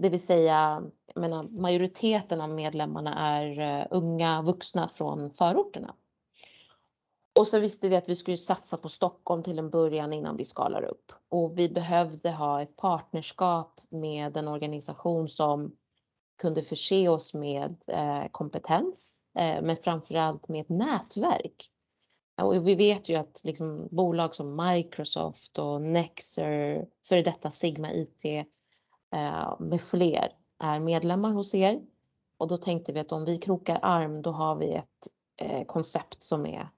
Det 0.00 0.08
vill 0.08 0.22
säga, 0.22 0.82
jag 1.14 1.20
menar, 1.20 1.42
majoriteten 1.42 2.40
av 2.40 2.50
medlemmarna 2.50 3.14
är 3.14 3.60
eh, 3.60 3.86
unga 3.90 4.42
vuxna 4.42 4.88
från 4.88 5.30
förorterna. 5.30 5.94
Och 7.38 7.46
så 7.46 7.58
visste 7.58 7.88
vi 7.88 7.96
att 7.96 8.08
vi 8.08 8.14
skulle 8.14 8.36
satsa 8.36 8.76
på 8.76 8.88
Stockholm 8.88 9.42
till 9.42 9.58
en 9.58 9.70
början 9.70 10.12
innan 10.12 10.36
vi 10.36 10.44
skalar 10.44 10.82
upp. 10.82 11.12
Och 11.28 11.58
vi 11.58 11.68
behövde 11.68 12.30
ha 12.30 12.62
ett 12.62 12.76
partnerskap 12.76 13.80
med 13.88 14.36
en 14.36 14.48
organisation 14.48 15.28
som 15.28 15.76
kunde 16.38 16.62
förse 16.62 17.08
oss 17.08 17.34
med 17.34 17.76
eh, 17.86 18.30
kompetens, 18.30 19.22
eh, 19.38 19.62
men 19.62 19.76
framförallt 19.76 20.48
med 20.48 20.60
ett 20.60 20.68
nätverk. 20.68 21.70
Och 22.42 22.68
vi 22.68 22.74
vet 22.74 23.08
ju 23.08 23.16
att 23.16 23.40
liksom, 23.44 23.88
bolag 23.90 24.34
som 24.34 24.66
Microsoft 24.66 25.58
och 25.58 25.82
Nexer, 25.82 26.86
före 27.08 27.22
detta 27.22 27.50
Sigma 27.50 27.92
IT 27.92 28.24
eh, 28.24 28.44
med 29.58 29.80
fler 29.80 30.32
är 30.58 30.80
medlemmar 30.80 31.30
hos 31.30 31.54
er. 31.54 31.80
Och 32.36 32.48
då 32.48 32.56
tänkte 32.56 32.92
vi 32.92 33.00
att 33.00 33.12
om 33.12 33.24
vi 33.24 33.38
krokar 33.38 33.78
arm, 33.82 34.22
då 34.22 34.30
har 34.30 34.56
vi 34.56 34.74
ett 34.74 35.08
eh, 35.36 35.64
koncept 35.64 36.22
som 36.22 36.46
är 36.46 36.68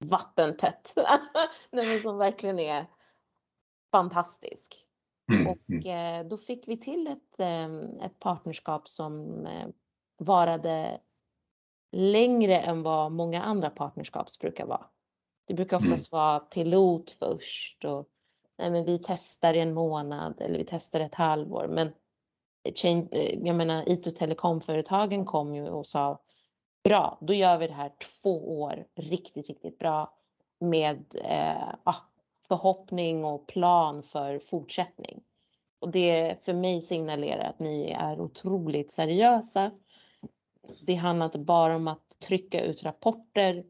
vattentätt. 0.00 0.94
Nej, 1.70 2.00
som 2.00 2.18
verkligen 2.18 2.58
är 2.58 2.86
fantastisk. 3.92 4.86
Mm. 5.32 5.46
Och 5.46 5.70
mm. 5.70 6.20
eh, 6.20 6.28
då 6.28 6.36
fick 6.36 6.68
vi 6.68 6.76
till 6.76 7.06
ett, 7.06 7.40
eh, 7.40 8.06
ett 8.06 8.18
partnerskap 8.18 8.88
som 8.88 9.46
eh, 9.46 9.68
varade 10.18 11.00
längre 11.92 12.60
än 12.60 12.82
vad 12.82 13.12
många 13.12 13.42
andra 13.42 13.70
partnerskaps 13.70 14.38
brukar 14.38 14.66
vara. 14.66 14.86
Det 15.46 15.54
brukar 15.54 15.76
oftast 15.76 16.12
mm. 16.12 16.20
vara 16.20 16.40
pilot 16.40 17.10
först 17.10 17.84
och 17.84 18.08
nej, 18.58 18.70
men 18.70 18.84
vi 18.84 18.98
testar 18.98 19.54
i 19.54 19.60
en 19.60 19.74
månad 19.74 20.40
eller 20.40 20.58
vi 20.58 20.64
testar 20.64 21.00
ett 21.00 21.14
halvår. 21.14 21.66
Men 21.68 21.92
change, 22.74 23.08
eh, 23.10 23.38
jag 23.46 23.56
menar 23.56 23.88
IT 23.88 24.06
och 24.06 24.16
telekomföretagen 24.16 25.24
kom 25.24 25.54
ju 25.54 25.68
och 25.68 25.86
sa 25.86 26.20
Bra, 26.84 27.18
då 27.20 27.34
gör 27.34 27.58
vi 27.58 27.66
det 27.66 27.72
här 27.72 27.92
två 28.22 28.60
år 28.60 28.84
riktigt, 28.94 29.48
riktigt 29.48 29.78
bra 29.78 30.14
med 30.60 31.04
eh, 31.24 31.74
ah, 31.84 31.96
förhoppning 32.48 33.24
och 33.24 33.46
plan 33.46 34.02
för 34.02 34.38
fortsättning. 34.38 35.22
Och 35.78 35.90
det 35.90 36.44
för 36.44 36.52
mig 36.52 36.82
signalerar 36.82 37.44
att 37.44 37.58
ni 37.58 37.90
är 37.90 38.20
otroligt 38.20 38.90
seriösa. 38.90 39.70
Det 40.86 40.94
handlar 40.94 41.26
inte 41.26 41.38
bara 41.38 41.76
om 41.76 41.88
att 41.88 42.18
trycka 42.28 42.64
ut 42.64 42.82
rapporter 42.82 43.64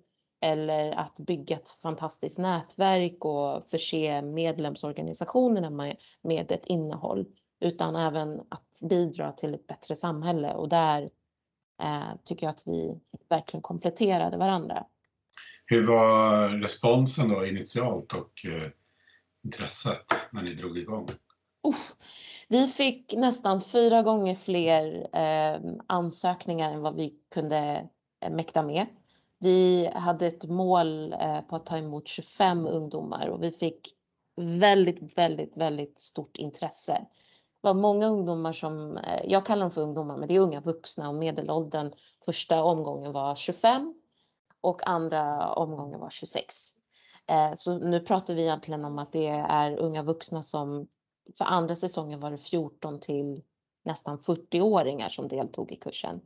eller 0.45 0.93
att 0.93 1.19
bygga 1.19 1.57
ett 1.57 1.71
fantastiskt 1.71 2.39
nätverk 2.39 3.25
och 3.25 3.71
förse 3.71 4.23
medlemsorganisationerna 4.23 5.71
med, 5.71 5.97
med 6.23 6.53
ett 6.53 6.67
innehåll, 6.67 7.27
utan 7.61 7.97
även 7.97 8.41
att 8.49 8.81
bidra 8.83 9.33
till 9.33 9.55
ett 9.55 9.67
bättre 9.67 9.97
samhälle. 9.97 10.55
Och 10.55 10.69
där 10.69 11.03
eh, 11.83 12.17
tycker 12.25 12.47
jag 12.47 12.51
att 12.51 12.63
vi 12.67 13.01
verkligen 13.29 13.63
kompletterade 13.63 14.37
varandra. 14.37 14.85
Hur 15.67 15.87
var 15.87 16.49
responsen 16.49 17.29
då 17.29 17.47
initialt 17.47 18.13
och 18.13 18.47
eh, 18.47 18.71
intresset 19.45 20.05
när 20.33 20.43
ni 20.43 20.55
drog 20.55 20.79
igång? 20.79 21.09
Uff, 21.69 21.93
vi 22.49 22.67
fick 22.67 23.15
nästan 23.17 23.61
fyra 23.61 24.03
gånger 24.03 24.35
fler 24.35 25.09
eh, 25.13 25.61
ansökningar 25.87 26.73
än 26.73 26.81
vad 26.81 26.97
vi 26.97 27.15
kunde 27.35 27.89
eh, 28.21 28.31
mäkta 28.31 28.63
med. 28.63 28.87
Vi 29.45 29.91
hade 29.95 30.27
ett 30.27 30.45
mål 30.45 31.13
eh, 31.13 31.41
på 31.41 31.57
att 31.57 31.67
ta 31.67 31.79
emot 31.79 32.09
25 32.09 32.67
ungdomar 32.67 33.29
och 33.29 33.43
vi 33.43 33.51
fick 33.51 33.95
väldigt, 34.37 35.19
väldigt, 35.19 35.57
väldigt 35.57 36.01
stort 36.01 36.37
intresse 36.37 36.93
Det 37.63 37.69
var 37.69 37.75
många 37.75 38.07
ungdomar 38.07 38.53
som, 38.53 38.97
eh, 38.97 39.21
jag 39.25 39.47
kallar 39.47 39.61
dem 39.61 39.71
för 39.71 39.81
ungdomar, 39.83 40.17
men 40.17 40.29
det 40.29 40.35
är 40.35 40.41
unga 40.41 40.61
vuxna 40.61 41.09
och 41.09 41.15
medelåldern 41.15 41.93
första 42.25 42.63
omgången 42.63 43.13
var 43.13 43.35
25 43.35 43.95
och 44.61 44.89
andra 44.89 45.53
omgången 45.53 46.01
var 46.01 46.11
26. 46.11 46.55
Eh, 47.27 47.55
så 47.55 47.79
nu 47.79 48.01
pratar 48.01 48.35
vi 48.35 48.43
egentligen 48.43 48.85
om 48.85 48.99
att 48.99 49.13
det 49.13 49.29
är 49.29 49.77
unga 49.77 50.03
vuxna 50.03 50.43
som, 50.43 50.89
för 51.39 51.45
andra 51.45 51.75
säsongen 51.75 52.21
var 52.21 52.31
det 52.31 52.39
14 52.39 53.01
till 53.01 53.43
nästan 53.85 54.19
40-åringar 54.19 55.09
som 55.09 55.29
deltog 55.29 55.73
i 55.73 55.77
kursen. 55.77 56.21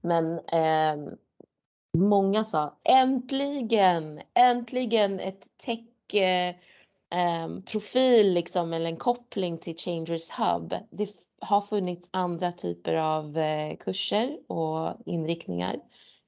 Men 0.00 0.38
eh, 0.38 1.12
många 1.96 2.44
sa 2.44 2.78
äntligen, 2.84 4.20
äntligen 4.34 5.20
ett 5.20 5.48
tech 5.56 6.14
eh, 6.14 6.54
ehm, 7.10 7.62
profil 7.62 8.32
liksom, 8.32 8.72
eller 8.72 8.86
en 8.86 8.96
koppling 8.96 9.58
till 9.58 9.76
Changers 9.76 10.30
Hub. 10.30 10.74
Det 10.90 11.10
har 11.40 11.60
funnits 11.60 12.08
andra 12.10 12.52
typer 12.52 12.94
av 12.94 13.38
eh, 13.38 13.76
kurser 13.76 14.38
och 14.46 14.96
inriktningar. 15.06 15.76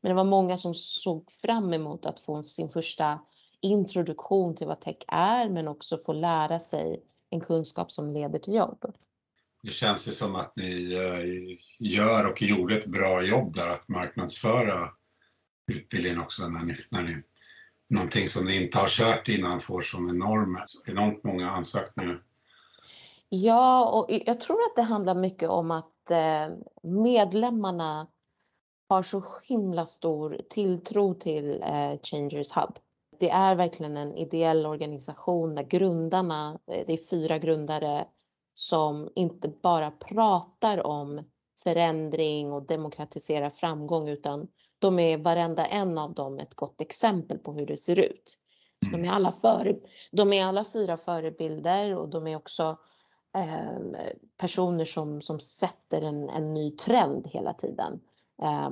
Men 0.01 0.11
det 0.11 0.15
var 0.15 0.25
många 0.25 0.57
som 0.57 0.75
såg 0.75 1.31
fram 1.31 1.73
emot 1.73 2.07
att 2.07 2.21
få 2.21 2.43
sin 2.43 2.69
första 2.69 3.19
introduktion 3.61 4.55
till 4.55 4.67
vad 4.67 4.81
tech 4.81 4.97
är 5.09 5.49
men 5.49 5.69
också 5.69 5.99
få 5.99 6.13
lära 6.13 6.61
sig 6.61 7.03
en 7.31 7.41
kunskap 7.41 7.93
som 7.93 8.13
leder 8.13 8.39
till 8.39 8.55
jobb. 8.55 8.93
Det 9.63 9.71
känns 9.71 10.09
ju 10.09 10.13
som 10.13 10.37
att 10.37 10.57
ni 10.57 10.93
eh, 10.93 11.59
gör 11.89 12.31
och 12.31 12.43
gjorde 12.43 12.79
ett 12.79 12.87
bra 12.87 13.23
jobb 13.23 13.55
där 13.55 13.71
att 13.71 13.89
marknadsföra 13.89 14.89
utbildningen 15.69 16.21
också 16.21 16.49
när 16.49 16.65
ni, 16.65 16.75
när 16.91 17.03
ni 17.03 17.23
någonting 17.89 18.29
som 18.29 18.47
ni 18.47 18.63
inte 18.63 18.79
har 18.79 18.89
kört 18.89 19.29
innan 19.29 19.61
får 19.61 19.81
som 19.81 20.09
enorm, 20.09 20.59
enormt 20.87 21.25
många 21.25 21.51
ansökningar. 21.51 22.23
Ja, 23.29 23.89
och 23.89 24.07
jag 24.27 24.41
tror 24.41 24.63
att 24.63 24.77
det 24.77 24.83
handlar 24.83 25.15
mycket 25.15 25.49
om 25.49 25.71
att 25.71 26.11
eh, 26.11 26.49
medlemmarna 26.83 28.07
har 28.89 29.03
så 29.03 29.25
himla 29.49 29.87
stor 29.87 30.41
tilltro 30.51 31.15
till 31.15 31.63
eh, 31.63 31.99
Changers 32.03 32.53
Hub. 32.53 32.79
Det 33.21 33.31
är 33.31 33.55
verkligen 33.55 33.97
en 33.97 34.17
ideell 34.17 34.67
organisation 34.67 35.55
där 35.55 35.63
grundarna, 35.63 36.59
eh, 36.67 36.87
det 36.87 36.93
är 36.93 37.09
fyra 37.11 37.39
grundare 37.39 38.07
som 38.55 39.09
inte 39.15 39.49
bara 39.49 39.91
pratar 39.91 40.87
om 40.87 41.25
förändring 41.63 42.53
och 42.53 42.67
demokratisera 42.67 43.51
framgång 43.51 44.09
utan 44.09 44.49
de 44.79 44.99
är 44.99 45.19
varenda 45.19 45.67
en 45.67 45.99
av 45.99 46.15
dem 46.15 46.39
ett 46.39 46.55
gott 46.55 46.81
exempel 46.81 47.39
på 47.39 47.53
hur 47.53 47.67
det 47.67 47.77
ser 47.77 47.99
ut. 47.99 48.39
Så 48.85 48.91
de, 48.91 49.05
är 49.05 49.11
alla 49.11 49.33
före, 49.33 49.77
de 50.13 50.33
är 50.33 50.45
alla 50.45 50.65
fyra 50.65 50.97
förebilder 50.97 51.95
och 51.95 52.09
de 52.09 52.27
är 52.27 52.37
också 52.37 52.77
eh, 53.37 54.01
personer 54.37 54.85
som, 54.85 55.23
som 55.23 55.41
sätter 55.41 56.03
en, 56.03 56.29
en 56.29 56.55
ny 56.55 56.71
trend 56.71 57.27
hela 57.27 57.53
tiden 57.53 58.01
eh, 58.43 58.71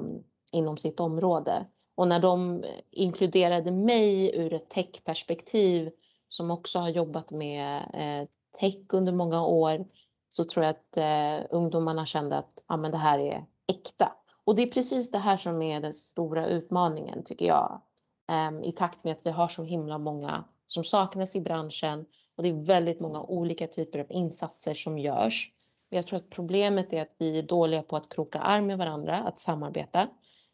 inom 0.52 0.76
sitt 0.76 1.00
område. 1.00 1.66
Och 1.94 2.08
när 2.08 2.20
de 2.20 2.64
inkluderade 2.90 3.70
mig 3.70 4.36
ur 4.36 4.52
ett 4.52 4.70
techperspektiv 4.70 5.90
som 6.28 6.50
också 6.50 6.78
har 6.78 6.88
jobbat 6.88 7.30
med 7.30 7.76
eh, 7.94 8.28
tech 8.60 8.84
under 8.88 9.12
många 9.12 9.46
år 9.46 9.86
så 10.28 10.44
tror 10.44 10.64
jag 10.64 10.70
att 10.70 10.96
eh, 10.96 11.46
ungdomarna 11.50 12.06
kände 12.06 12.36
att 12.36 12.64
ja, 12.68 12.76
men 12.76 12.90
det 12.90 12.96
här 12.96 13.18
är 13.18 13.44
äkta. 13.66 14.12
Och 14.46 14.54
det 14.54 14.62
är 14.62 14.66
precis 14.66 15.10
det 15.10 15.18
här 15.18 15.36
som 15.36 15.62
är 15.62 15.80
den 15.80 15.94
stora 15.94 16.46
utmaningen 16.46 17.24
tycker 17.24 17.46
jag. 17.46 17.80
Eh, 18.28 18.68
I 18.68 18.72
takt 18.72 19.04
med 19.04 19.12
att 19.12 19.26
vi 19.26 19.30
har 19.30 19.48
så 19.48 19.64
himla 19.64 19.98
många 19.98 20.44
som 20.66 20.84
saknas 20.84 21.36
i 21.36 21.40
branschen 21.40 22.06
och 22.36 22.42
det 22.42 22.48
är 22.48 22.64
väldigt 22.66 23.00
många 23.00 23.22
olika 23.22 23.66
typer 23.66 23.98
av 23.98 24.12
insatser 24.12 24.74
som 24.74 24.98
görs. 24.98 25.52
Jag 25.88 26.06
tror 26.06 26.16
att 26.16 26.30
problemet 26.30 26.92
är 26.92 27.02
att 27.02 27.14
vi 27.18 27.38
är 27.38 27.42
dåliga 27.42 27.82
på 27.82 27.96
att 27.96 28.08
kroka 28.08 28.40
arm 28.40 28.66
med 28.66 28.78
varandra, 28.78 29.18
att 29.18 29.38
samarbeta. 29.38 30.08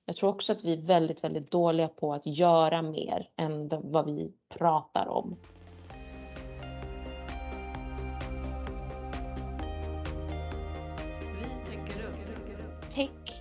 Jag 0.04 0.16
tror 0.16 0.30
också 0.30 0.52
att 0.52 0.64
vi 0.64 0.72
är 0.72 0.86
väldigt, 0.86 1.24
väldigt 1.24 1.50
dåliga 1.50 1.88
på 1.88 2.14
att 2.14 2.26
göra 2.26 2.82
mer 2.82 3.28
än 3.36 3.68
vad 3.68 4.06
vi 4.06 4.32
pratar 4.48 5.08
om. 5.08 5.36
Tech. 12.90 13.31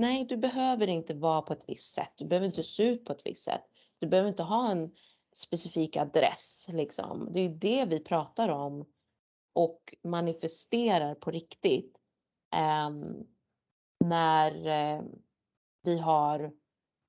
Nej, 0.00 0.24
du 0.24 0.36
behöver 0.36 0.86
inte 0.86 1.14
vara 1.14 1.42
på 1.42 1.52
ett 1.52 1.64
visst 1.68 1.94
sätt. 1.94 2.12
Du 2.16 2.24
behöver 2.24 2.46
inte 2.46 2.62
se 2.62 2.82
ut 2.82 3.04
på 3.04 3.12
ett 3.12 3.26
visst 3.26 3.44
sätt. 3.44 3.62
Du 3.98 4.06
behöver 4.06 4.28
inte 4.28 4.42
ha 4.42 4.70
en 4.70 4.94
specifik 5.34 5.96
adress. 5.96 6.66
Liksom. 6.72 7.28
Det 7.32 7.40
är 7.40 7.48
det 7.48 7.84
vi 7.84 8.00
pratar 8.00 8.48
om 8.48 8.84
och 9.52 9.96
manifesterar 10.04 11.14
på 11.14 11.30
riktigt. 11.30 11.96
Um, 12.86 13.26
när 14.04 14.52
uh, 14.96 15.04
vi 15.82 15.98
har 15.98 16.52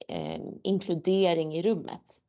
eh, 0.07 0.41
inkludering 0.63 1.55
i 1.55 1.61
rummet. 1.61 2.21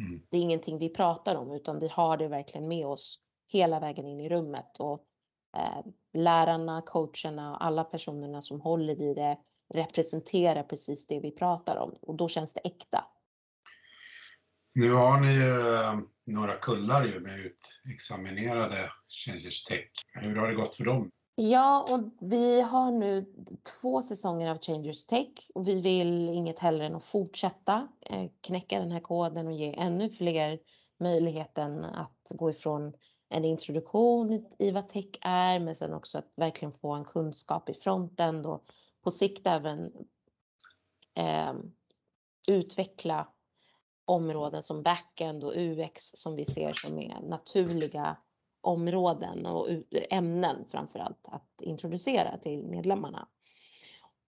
Mm. 0.00 0.22
Det 0.30 0.38
är 0.38 0.42
ingenting 0.42 0.78
vi 0.78 0.88
pratar 0.88 1.34
om 1.34 1.52
utan 1.52 1.78
vi 1.78 1.88
har 1.88 2.16
det 2.16 2.28
verkligen 2.28 2.68
med 2.68 2.86
oss 2.86 3.20
hela 3.46 3.80
vägen 3.80 4.06
in 4.06 4.20
i 4.20 4.28
rummet 4.28 4.76
och 4.78 4.92
eh, 4.92 5.07
lärarna, 6.12 6.82
coacherna, 6.82 7.56
alla 7.56 7.84
personerna 7.84 8.40
som 8.40 8.60
håller 8.60 9.02
i 9.02 9.14
det 9.14 9.38
representerar 9.74 10.62
precis 10.62 11.06
det 11.06 11.20
vi 11.20 11.30
pratar 11.30 11.76
om 11.76 11.98
och 12.00 12.14
då 12.14 12.28
känns 12.28 12.52
det 12.52 12.60
äkta. 12.60 13.04
Nu 14.74 14.92
har 14.92 15.20
ni 15.20 15.32
ju 15.32 15.74
eh, 15.74 15.98
några 16.26 16.54
kullar 16.54 17.04
ju 17.04 17.20
med 17.20 17.40
utexaminerade 17.40 18.90
Changers 19.26 19.64
Tech. 19.64 19.90
Hur 20.12 20.36
har 20.36 20.48
det 20.48 20.54
gått 20.54 20.76
för 20.76 20.84
dem? 20.84 21.10
Ja, 21.34 21.86
och 21.90 22.28
vi 22.28 22.60
har 22.60 22.90
nu 22.90 23.26
två 23.80 24.02
säsonger 24.02 24.50
av 24.50 24.58
Changers 24.58 25.06
Tech 25.06 25.50
och 25.54 25.68
vi 25.68 25.80
vill 25.80 26.28
inget 26.28 26.58
hellre 26.58 26.86
än 26.86 26.94
att 26.94 27.04
fortsätta 27.04 27.88
eh, 28.00 28.30
knäcka 28.40 28.78
den 28.78 28.90
här 28.90 29.00
koden 29.00 29.46
och 29.46 29.52
ge 29.52 29.74
ännu 29.78 30.10
fler 30.10 30.58
möjligheten 31.00 31.84
att 31.84 32.26
gå 32.30 32.50
ifrån 32.50 32.92
en 33.28 33.44
introduktion 33.44 34.46
i 34.58 34.70
vad 34.70 34.88
tech 34.88 35.18
är, 35.20 35.58
men 35.58 35.74
sen 35.74 35.94
också 35.94 36.18
att 36.18 36.32
verkligen 36.36 36.72
få 36.72 36.92
en 36.92 37.04
kunskap 37.04 37.68
i 37.68 37.74
fronten 37.74 38.46
och 38.46 38.64
på 39.02 39.10
sikt 39.10 39.46
även 39.46 39.92
eh, 41.14 41.54
utveckla 42.48 43.28
områden 44.04 44.62
som 44.62 44.82
backend 44.82 45.44
och 45.44 45.52
UX 45.56 46.02
som 46.02 46.36
vi 46.36 46.44
ser 46.44 46.72
som 46.72 46.98
är 46.98 47.20
naturliga 47.20 48.16
områden 48.60 49.46
och 49.46 49.68
ämnen 50.10 50.64
framför 50.70 50.98
allt 50.98 51.20
att 51.22 51.60
introducera 51.60 52.38
till 52.38 52.66
medlemmarna. 52.66 53.28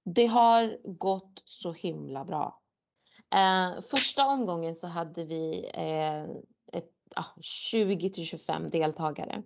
Det 0.04 0.26
har 0.26 0.78
gått 0.84 1.42
så 1.44 1.72
himla 1.72 2.24
bra. 2.24 2.60
Eh, 3.34 3.80
första 3.80 4.26
omgången 4.26 4.74
så 4.74 4.86
hade 4.86 5.24
vi 5.24 5.70
eh, 5.74 6.26
20 7.40 8.10
till 8.10 8.26
25 8.26 8.70
deltagare. 8.70 9.42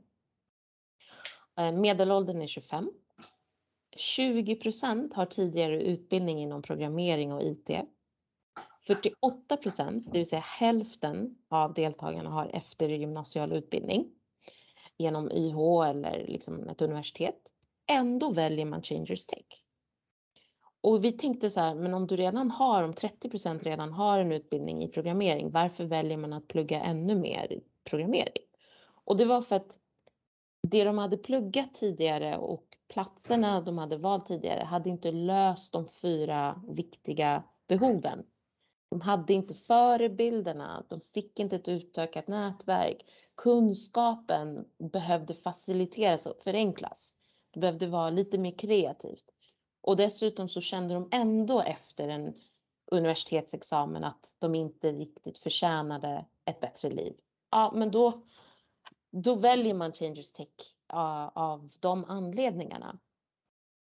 Eh, 1.59 1.73
medelåldern 1.73 2.43
är 2.43 2.47
25. 2.47 2.91
20 3.97 4.55
har 5.15 5.27
tidigare 5.27 5.83
utbildning 5.83 6.43
inom 6.43 6.63
programmering 6.63 7.33
och 7.33 7.43
IT. 7.43 7.71
48 8.87 9.57
procent, 9.57 10.13
det 10.13 10.19
vill 10.19 10.29
säga 10.29 10.41
hälften 10.41 11.39
av 11.49 11.75
deltagarna 11.75 12.31
har 12.31 12.47
eftergymnasial 12.47 13.53
utbildning 13.53 14.11
genom 14.99 15.33
YH 15.33 15.89
eller 15.89 16.27
liksom 16.29 16.69
ett 16.69 16.83
universitet. 16.83 17.53
Ändå 17.87 18.31
väljer 18.31 18.65
man 18.67 18.83
Changers 18.83 19.27
Tech. 19.27 19.64
Och 20.85 21.05
vi 21.05 21.13
tänkte 21.13 21.51
så 21.51 21.61
här, 21.61 21.75
men 21.75 21.95
om 21.95 22.07
du 22.07 22.17
redan 22.17 22.51
har, 22.51 22.83
om 22.83 22.93
30% 22.93 23.65
redan 23.65 23.93
har 23.93 24.19
en 24.19 24.33
utbildning 24.33 24.85
i 24.85 24.89
programmering, 24.89 25.51
varför 25.51 25.85
väljer 25.85 26.17
man 26.17 26.33
att 26.33 26.49
plugga 26.49 26.81
ännu 26.81 27.15
mer 27.15 27.61
programmering? 27.85 28.43
Och 29.05 29.17
det 29.17 29.25
var 29.25 29.43
för 29.43 29.57
att 29.57 29.79
det 30.63 30.85
de 30.85 30.99
hade 30.99 31.17
pluggat 31.17 31.75
tidigare 31.75 32.37
och 32.37 32.65
platserna 32.93 33.61
de 33.61 33.79
hade 33.79 33.97
valt 33.97 34.27
tidigare 34.27 34.65
hade 34.65 34.89
inte 34.89 35.13
löst 35.13 35.73
de 35.73 35.89
fyra 35.89 36.63
viktiga 36.69 37.43
behoven 37.69 38.25
de 38.95 39.01
hade 39.01 39.33
inte 39.33 39.55
förebilderna, 39.55 40.85
de 40.89 41.01
fick 41.01 41.41
inte 41.41 41.57
ett 41.57 41.69
utökat 41.69 42.29
nätverk. 42.29 43.07
Kunskapen 43.35 44.65
behövde 44.93 45.35
faciliteras 45.35 46.27
och 46.27 46.37
förenklas. 46.45 47.19
Det 47.53 47.61
behövde 47.61 47.87
vara 47.87 48.11
lite 48.11 48.39
mer 48.39 48.59
kreativt. 48.59 49.25
Och 49.85 49.97
dessutom 49.97 50.49
så 50.49 50.61
kände 50.61 50.95
de 50.95 51.09
ändå 51.13 51.61
efter 51.61 52.09
en 52.09 52.35
universitetsexamen 52.87 54.05
att 54.05 54.35
de 54.39 54.55
inte 54.55 54.93
riktigt 54.93 55.39
förtjänade 55.39 56.25
ett 56.45 56.61
bättre 56.61 56.91
liv. 56.91 57.15
Ja, 57.51 57.73
men 57.75 57.91
då, 57.91 58.23
då 59.11 59.35
väljer 59.35 59.75
man 59.75 59.93
Changers 59.93 60.33
Tech 60.33 60.49
av 61.33 61.71
de 61.81 62.05
anledningarna. 62.05 62.99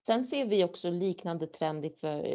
Sen 0.05 0.23
ser 0.23 0.45
vi 0.45 0.63
också 0.63 0.89
liknande 0.89 1.47
trend 1.47 1.91
för 1.99 2.25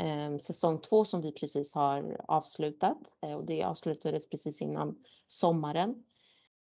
eh, 0.00 0.38
säsong 0.38 0.80
två 0.80 1.04
som 1.04 1.20
vi 1.20 1.32
precis 1.32 1.74
har 1.74 2.24
avslutat 2.28 2.98
eh, 3.22 3.34
och 3.34 3.44
det 3.44 3.64
avslutades 3.64 4.28
precis 4.28 4.62
innan 4.62 5.04
sommaren. 5.26 6.04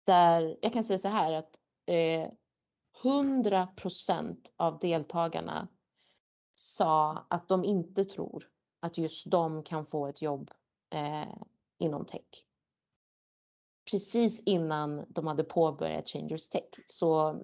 Där 0.03 0.57
jag 0.61 0.73
kan 0.73 0.83
säga 0.83 0.99
så 0.99 1.07
här 1.07 1.33
att 1.33 1.59
eh, 1.85 2.29
100% 3.03 4.35
av 4.57 4.79
deltagarna 4.79 5.67
sa 6.59 7.25
att 7.29 7.47
de 7.47 7.65
inte 7.65 8.05
tror 8.05 8.43
att 8.79 8.97
just 8.97 9.31
de 9.31 9.63
kan 9.63 9.85
få 9.85 10.07
ett 10.07 10.21
jobb 10.21 10.51
eh, 10.89 11.35
inom 11.77 12.05
tech. 12.05 12.45
Precis 13.91 14.43
innan 14.43 15.05
de 15.09 15.27
hade 15.27 15.43
påbörjat 15.43 16.09
Changers 16.09 16.49
Tech. 16.49 16.69
Så 16.87 17.39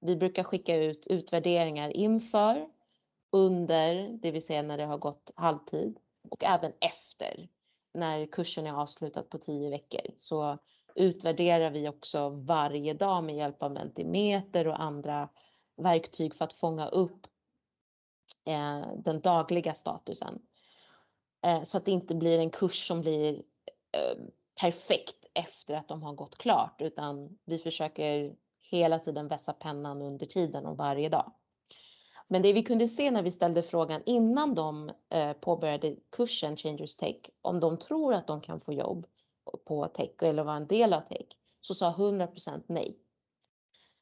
vi 0.00 0.16
brukar 0.16 0.42
skicka 0.42 0.76
ut 0.76 1.06
utvärderingar 1.06 1.90
inför, 1.90 2.68
under, 3.32 4.18
det 4.22 4.30
vill 4.30 4.46
säga 4.46 4.62
när 4.62 4.78
det 4.78 4.84
har 4.84 4.98
gått 4.98 5.32
halvtid 5.36 5.98
och 6.30 6.44
även 6.44 6.72
efter 6.80 7.48
när 7.94 8.26
kursen 8.26 8.66
är 8.66 8.72
avslutad 8.72 9.22
på 9.22 9.38
tio 9.38 9.70
veckor. 9.70 10.14
Så 10.16 10.58
utvärderar 10.94 11.70
vi 11.70 11.88
också 11.88 12.28
varje 12.28 12.94
dag 12.94 13.24
med 13.24 13.36
hjälp 13.36 13.62
av 13.62 13.72
Mentimeter 13.72 14.68
och 14.68 14.82
andra 14.82 15.28
verktyg 15.76 16.34
för 16.34 16.44
att 16.44 16.52
fånga 16.52 16.88
upp 16.88 17.26
Eh, 18.44 18.86
den 18.96 19.20
dagliga 19.20 19.74
statusen. 19.74 20.42
Eh, 21.46 21.62
så 21.62 21.78
att 21.78 21.84
det 21.84 21.90
inte 21.90 22.14
blir 22.14 22.38
en 22.38 22.50
kurs 22.50 22.88
som 22.88 23.00
blir 23.00 23.34
eh, 23.92 24.24
perfekt 24.60 25.24
efter 25.34 25.74
att 25.74 25.88
de 25.88 26.02
har 26.02 26.12
gått 26.12 26.38
klart 26.38 26.82
utan 26.82 27.38
vi 27.44 27.58
försöker 27.58 28.34
hela 28.70 28.98
tiden 28.98 29.28
vässa 29.28 29.52
pennan 29.52 30.02
under 30.02 30.26
tiden 30.26 30.66
och 30.66 30.76
varje 30.76 31.08
dag. 31.08 31.32
Men 32.28 32.42
det 32.42 32.52
vi 32.52 32.62
kunde 32.62 32.88
se 32.88 33.10
när 33.10 33.22
vi 33.22 33.30
ställde 33.30 33.62
frågan 33.62 34.02
innan 34.06 34.54
de 34.54 34.90
eh, 35.10 35.32
påbörjade 35.32 35.96
kursen 36.16 36.56
Changers 36.56 36.96
Tech, 36.96 37.16
om 37.42 37.60
de 37.60 37.78
tror 37.78 38.14
att 38.14 38.26
de 38.26 38.40
kan 38.40 38.60
få 38.60 38.72
jobb 38.72 39.06
på 39.64 39.86
tech 39.86 40.22
eller 40.22 40.44
vara 40.44 40.56
en 40.56 40.66
del 40.66 40.92
av 40.92 41.00
tech, 41.00 41.26
så 41.60 41.74
sa 41.74 41.92
100% 41.92 42.62
nej. 42.66 42.98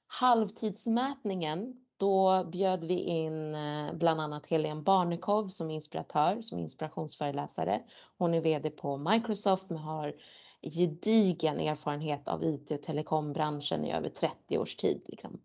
Halvtidsmätningen, 0.06 1.81
då 2.02 2.44
bjöd 2.44 2.84
vi 2.84 2.94
in 2.94 3.54
eh, 3.54 3.92
bland 3.92 4.20
annat 4.20 4.46
Helene 4.46 4.82
Barnekow 4.82 5.48
som 5.48 5.70
inspiratör, 5.70 6.40
som 6.40 6.58
inspirationsföreläsare. 6.58 7.82
Hon 8.18 8.34
är 8.34 8.40
VD 8.40 8.70
på 8.70 8.96
Microsoft 8.96 9.70
men 9.70 9.78
har 9.78 10.14
gedigen 10.62 11.60
erfarenhet 11.60 12.28
av 12.28 12.44
IT 12.44 12.70
och 12.70 12.82
telekombranschen 12.82 13.84
i 13.84 13.92
över 13.92 14.08
30 14.08 14.58
års 14.58 14.76
tid. 14.76 15.02
Liksom. 15.06 15.40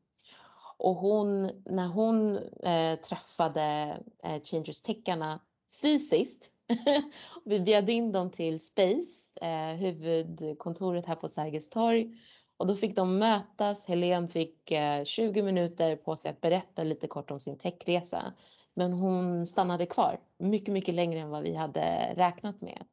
Och 0.78 0.96
hon, 0.96 1.52
när 1.66 1.88
hon 1.88 2.38
eh, 2.64 3.00
träffade 3.00 3.98
eh, 4.24 4.42
Changers 4.44 4.82
Techarna 4.82 5.40
fysiskt, 5.82 6.52
vi 7.46 7.60
bjöd 7.60 7.90
in 7.90 8.12
dem 8.12 8.32
till 8.32 8.60
Space, 8.60 9.40
eh, 9.42 9.76
huvudkontoret 9.76 11.06
här 11.06 11.16
på 11.16 11.30
Sergels 11.30 11.70
torg 11.70 12.18
och 12.58 12.68
då 12.68 12.76
fick 12.76 12.96
de 12.96 13.18
mötas. 13.18 13.88
Helene 13.88 14.28
fick 14.28 14.72
eh, 14.72 15.04
20 15.04 15.42
minuter 15.42 15.96
på 15.96 16.16
sig 16.16 16.32
att 16.32 16.42
berätta 16.42 16.84
lite 16.84 17.08
kort 17.08 17.32
om 17.32 17.40
sin 17.40 17.58
techresa. 17.58 18.34
Men 18.74 18.94
hon 18.94 19.48
stannade 19.48 19.86
kvar 19.86 20.20
mycket, 20.38 20.74
mycket 20.74 20.96
längre 20.96 21.20
än 21.20 21.30
vad 21.30 21.44
vi 21.44 21.56
hade 21.56 22.14
räknat 22.16 22.62
med. 22.62 22.86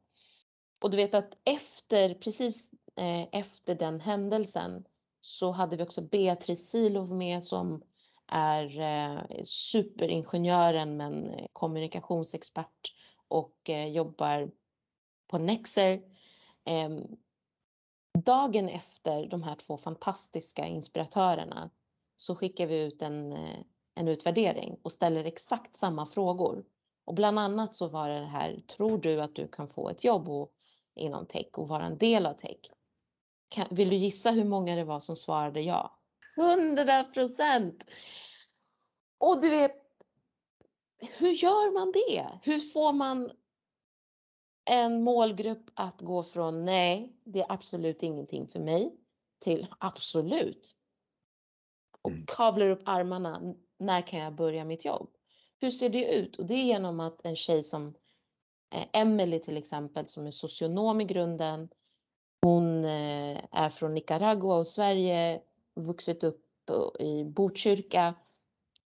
Och 0.81 0.91
du 0.91 0.97
vet 0.97 1.13
att 1.13 1.37
efter, 1.43 2.13
precis 2.13 2.71
eh, 2.95 3.39
efter 3.39 3.75
den 3.75 3.99
händelsen 3.99 4.85
så 5.19 5.51
hade 5.51 5.77
vi 5.77 5.83
också 5.83 6.01
Beatrice 6.01 6.69
Silov 6.69 7.13
med 7.13 7.43
som 7.43 7.81
är 8.27 8.79
eh, 8.79 9.43
superingenjören 9.43 10.97
men 10.97 11.29
eh, 11.29 11.45
kommunikationsexpert 11.53 12.93
och 13.27 13.69
eh, 13.69 13.87
jobbar 13.87 14.51
på 15.27 15.37
Nexer. 15.37 16.01
Ehm, 16.65 17.07
dagen 18.25 18.69
efter 18.69 19.27
de 19.27 19.43
här 19.43 19.55
två 19.55 19.77
fantastiska 19.77 20.65
inspiratörerna 20.65 21.69
så 22.17 22.35
skickar 22.35 22.65
vi 22.65 22.83
ut 22.83 23.01
en, 23.01 23.33
eh, 23.33 23.59
en 23.95 24.07
utvärdering 24.07 24.79
och 24.83 24.91
ställer 24.91 25.25
exakt 25.25 25.75
samma 25.75 26.05
frågor. 26.05 26.65
Och 27.05 27.13
bland 27.13 27.39
annat 27.39 27.75
så 27.75 27.87
var 27.87 28.09
det 28.09 28.25
här, 28.25 28.63
tror 28.67 28.97
du 28.97 29.21
att 29.21 29.35
du 29.35 29.47
kan 29.47 29.67
få 29.67 29.89
ett 29.89 30.03
jobb 30.03 30.29
och, 30.29 30.51
inom 30.95 31.25
tech 31.25 31.47
och 31.53 31.67
vara 31.67 31.85
en 31.85 31.97
del 31.97 32.25
av 32.25 32.33
tech? 32.33 32.57
Kan, 33.49 33.67
vill 33.71 33.89
du 33.89 33.95
gissa 33.95 34.31
hur 34.31 34.45
många 34.45 34.75
det 34.75 34.83
var 34.83 34.99
som 34.99 35.15
svarade 35.15 35.61
ja? 35.61 35.99
100 36.37 37.03
procent! 37.03 37.85
Och 39.17 39.41
du 39.41 39.49
vet, 39.49 39.75
hur 41.17 41.31
gör 41.31 41.73
man 41.73 41.91
det? 41.91 42.39
Hur 42.51 42.59
får 42.59 42.93
man 42.93 43.31
en 44.65 45.03
målgrupp 45.03 45.69
att 45.73 46.01
gå 46.01 46.23
från 46.23 46.65
nej, 46.65 47.13
det 47.23 47.39
är 47.39 47.51
absolut 47.51 48.03
ingenting 48.03 48.47
för 48.47 48.59
mig 48.59 48.95
till 49.39 49.67
absolut. 49.79 50.75
Och 52.01 52.11
mm. 52.11 52.25
kavlar 52.25 52.69
upp 52.69 52.81
armarna. 52.85 53.55
När 53.77 54.07
kan 54.07 54.19
jag 54.19 54.35
börja 54.35 54.65
mitt 54.65 54.85
jobb? 54.85 55.09
Hur 55.59 55.71
ser 55.71 55.89
det 55.89 56.13
ut? 56.13 56.35
Och 56.35 56.45
det 56.45 56.53
är 56.53 56.63
genom 56.63 56.99
att 56.99 57.25
en 57.25 57.35
tjej 57.35 57.63
som 57.63 57.87
eh, 58.75 58.85
Emily 58.93 59.39
till 59.39 59.57
exempel 59.57 60.07
som 60.07 60.27
är 60.27 60.31
socionom 60.31 61.01
i 61.01 61.05
grunden. 61.05 61.69
Hon 62.41 62.85
eh, 62.85 63.43
är 63.51 63.69
från 63.69 63.93
Nicaragua 63.93 64.55
och 64.55 64.67
Sverige, 64.67 65.41
vuxit 65.75 66.23
upp 66.23 66.41
i 66.99 67.23
Botkyrka. 67.23 68.13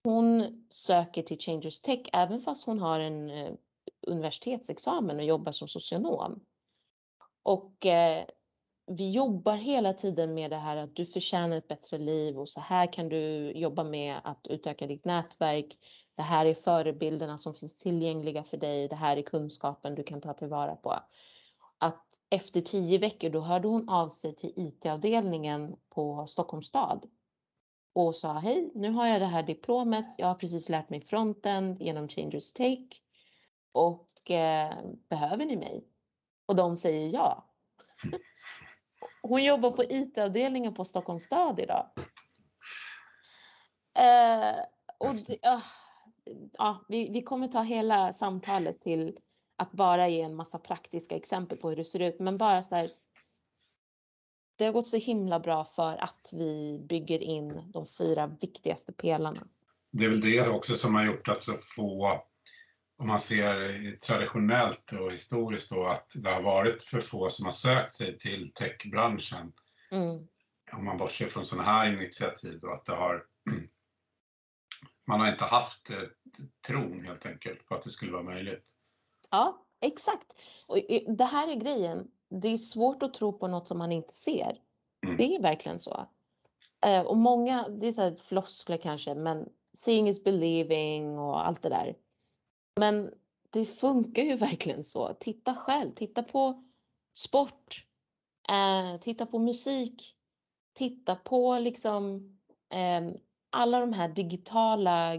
Hon 0.04 0.64
söker 0.70 1.22
till 1.22 1.40
Changers 1.40 1.82
Tech 1.82 2.00
även 2.14 2.42
fast 2.42 2.66
hon 2.66 2.80
har 2.80 3.00
en 3.00 3.30
eh, 3.30 3.54
universitetsexamen 4.08 5.18
och 5.18 5.24
jobbar 5.24 5.52
som 5.52 5.68
socionom. 5.68 6.40
Och 7.44 7.86
eh, 7.86 8.26
vi 8.88 9.12
jobbar 9.12 9.56
hela 9.56 9.94
tiden 9.94 10.34
med 10.34 10.52
det 10.52 10.58
här 10.58 10.78
att 10.78 10.96
du 10.96 11.06
förtjänar 11.06 11.58
ett 11.58 11.68
bättre 11.68 11.98
liv 11.98 12.40
och 12.40 12.50
så 12.50 12.62
här 12.62 12.94
kan 12.94 13.10
du 13.10 13.52
jobba 13.52 13.84
med 13.84 14.20
att 14.24 14.48
utöka 14.48 14.88
ditt 14.88 15.06
nätverk. 15.06 15.78
Det 16.16 16.22
här 16.22 16.46
är 16.46 16.54
förebilderna 16.54 17.38
som 17.38 17.54
finns 17.54 17.78
tillgängliga 17.78 18.44
för 18.44 18.58
dig. 18.58 18.88
Det 18.88 18.96
här 18.96 19.18
är 19.18 19.22
kunskapen 19.22 19.96
du 19.96 20.04
kan 20.04 20.22
ta 20.22 20.34
tillvara 20.34 20.76
på. 20.76 21.00
Att 21.78 22.06
efter 22.30 22.62
tio 22.62 22.98
veckor 22.98 23.30
då 23.30 23.40
hörde 23.42 23.68
hon 23.68 23.90
av 23.90 24.08
sig 24.08 24.36
till 24.36 24.54
IT-avdelningen 24.56 25.76
på 25.90 26.28
Stockholms 26.28 26.68
stad 26.68 27.06
och 27.96 28.16
sa 28.16 28.34
hej, 28.34 28.72
nu 28.76 28.92
har 28.92 29.08
jag 29.08 29.22
det 29.22 29.26
här 29.26 29.44
diplomet. 29.44 30.06
Jag 30.18 30.28
har 30.28 30.36
precis 30.36 30.70
lärt 30.70 30.90
mig 30.90 31.02
fronten 31.02 31.76
genom 31.76 32.08
Changers 32.08 32.54
Take 32.54 32.96
och 33.76 34.32
eh, 34.32 34.78
behöver 35.10 35.46
ni 35.46 35.56
mig? 35.56 35.84
Och 36.46 36.56
de 36.56 36.78
säger 36.78 37.10
ja. 37.10 37.46
Hon 39.22 39.44
jobbar 39.44 39.72
på 39.72 39.84
IT-avdelningen 39.84 40.74
på 40.74 40.86
Stockholms 40.86 41.24
stad 41.24 41.60
idag. 41.60 41.90
Eh, 43.98 44.56
och 44.98 45.16
det, 45.16 45.50
uh, 45.50 45.64
ja, 46.54 46.86
vi, 46.88 47.10
vi 47.10 47.22
kommer 47.22 47.48
ta 47.48 47.62
hela 47.62 48.14
samtalet 48.14 48.82
till 48.82 49.18
att 49.56 49.72
bara 49.72 50.08
ge 50.08 50.22
en 50.22 50.36
massa 50.36 50.60
praktiska 50.60 51.16
exempel 51.16 51.58
på 51.58 51.70
hur 51.70 51.76
det 51.76 51.86
ser 51.86 52.00
ut. 52.00 52.20
Men 52.20 52.38
bara 52.38 52.64
så 52.64 52.76
här, 52.76 52.90
det 54.56 54.66
har 54.66 54.72
gått 54.72 54.88
så 54.88 54.98
himla 54.98 55.40
bra 55.40 55.66
för 55.66 56.04
att 56.04 56.30
vi 56.34 56.80
bygger 56.90 57.20
in 57.20 57.72
de 57.72 57.86
fyra 57.88 58.28
viktigaste 58.28 58.94
pelarna. 58.94 59.48
Det 59.92 60.06
är 60.06 60.10
väl 60.10 60.22
det 60.22 60.50
också 60.50 60.74
som 60.74 60.96
har 60.96 61.06
gjort 61.06 61.28
att 61.28 61.44
så 61.44 61.54
få, 61.54 62.22
om 62.98 63.08
man 63.08 63.20
ser 63.20 63.92
traditionellt 63.96 64.92
och 64.92 65.12
historiskt 65.12 65.70
då, 65.70 65.88
att 65.88 66.12
det 66.14 66.30
har 66.30 66.42
varit 66.42 66.84
för 66.84 67.02
få 67.02 67.30
som 67.30 67.46
har 67.46 67.52
sökt 67.52 67.92
sig 67.92 68.18
till 68.18 68.52
techbranschen. 68.54 69.54
Mm. 69.92 70.28
Om 70.72 70.86
man 70.86 70.98
bortser 70.98 71.28
från 71.28 71.46
sådana 71.46 71.70
här 71.70 71.94
initiativ 71.94 72.60
då, 72.60 72.74
att 72.74 72.86
det 72.86 72.96
har 72.96 73.26
man 75.08 75.20
har 75.20 75.32
inte 75.32 75.44
haft 75.44 75.90
eh, 75.90 75.98
tron 76.68 77.00
helt 77.00 77.26
enkelt 77.26 77.66
på 77.66 77.76
att 77.76 77.84
det 77.84 77.90
skulle 77.90 78.12
vara 78.12 78.24
möjligt. 78.24 78.70
Ja, 79.30 79.66
exakt. 79.82 80.34
Och 80.68 80.78
det 81.18 81.26
här 81.26 81.48
är 81.48 81.56
grejen 81.56 82.08
det 82.30 82.48
är 82.48 82.58
svårt 82.58 83.04
att 83.04 83.14
tro 83.14 83.34
på 83.34 83.48
något 83.48 83.68
som 83.68 83.78
man 83.78 83.92
inte 83.92 84.14
ser. 84.14 84.58
Mm. 85.06 85.18
Det 85.18 85.36
är 85.36 85.42
verkligen 85.42 85.80
så. 85.80 86.08
Eh, 86.86 87.02
och 87.02 87.18
många, 87.18 87.70
det 87.70 87.88
är 87.88 87.92
så 87.92 88.02
här 88.02 88.16
floskler 88.16 88.78
kanske, 88.78 89.16
men 89.16 89.50
seeing 89.74 90.08
is 90.08 90.24
believing 90.24 91.20
och 91.20 91.48
allt 91.48 91.62
det 91.62 91.70
där. 91.70 91.96
Men 92.76 93.14
det 93.50 93.66
funkar 93.66 94.24
ju 94.24 94.36
verkligen 94.36 94.84
så. 94.84 95.14
Titta 95.14 95.56
själv, 95.56 95.92
titta 95.92 96.24
på 96.24 96.64
sport, 97.14 97.86
eh, 98.50 99.00
titta 99.00 99.26
på 99.26 99.40
musik, 99.40 100.16
titta 100.74 101.16
på 101.16 101.60
liksom 101.60 102.16
eh, 102.70 103.12
alla 103.50 103.80
de 103.80 103.94
här 103.94 104.10
digitala 104.10 105.16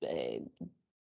eh, 0.00 0.42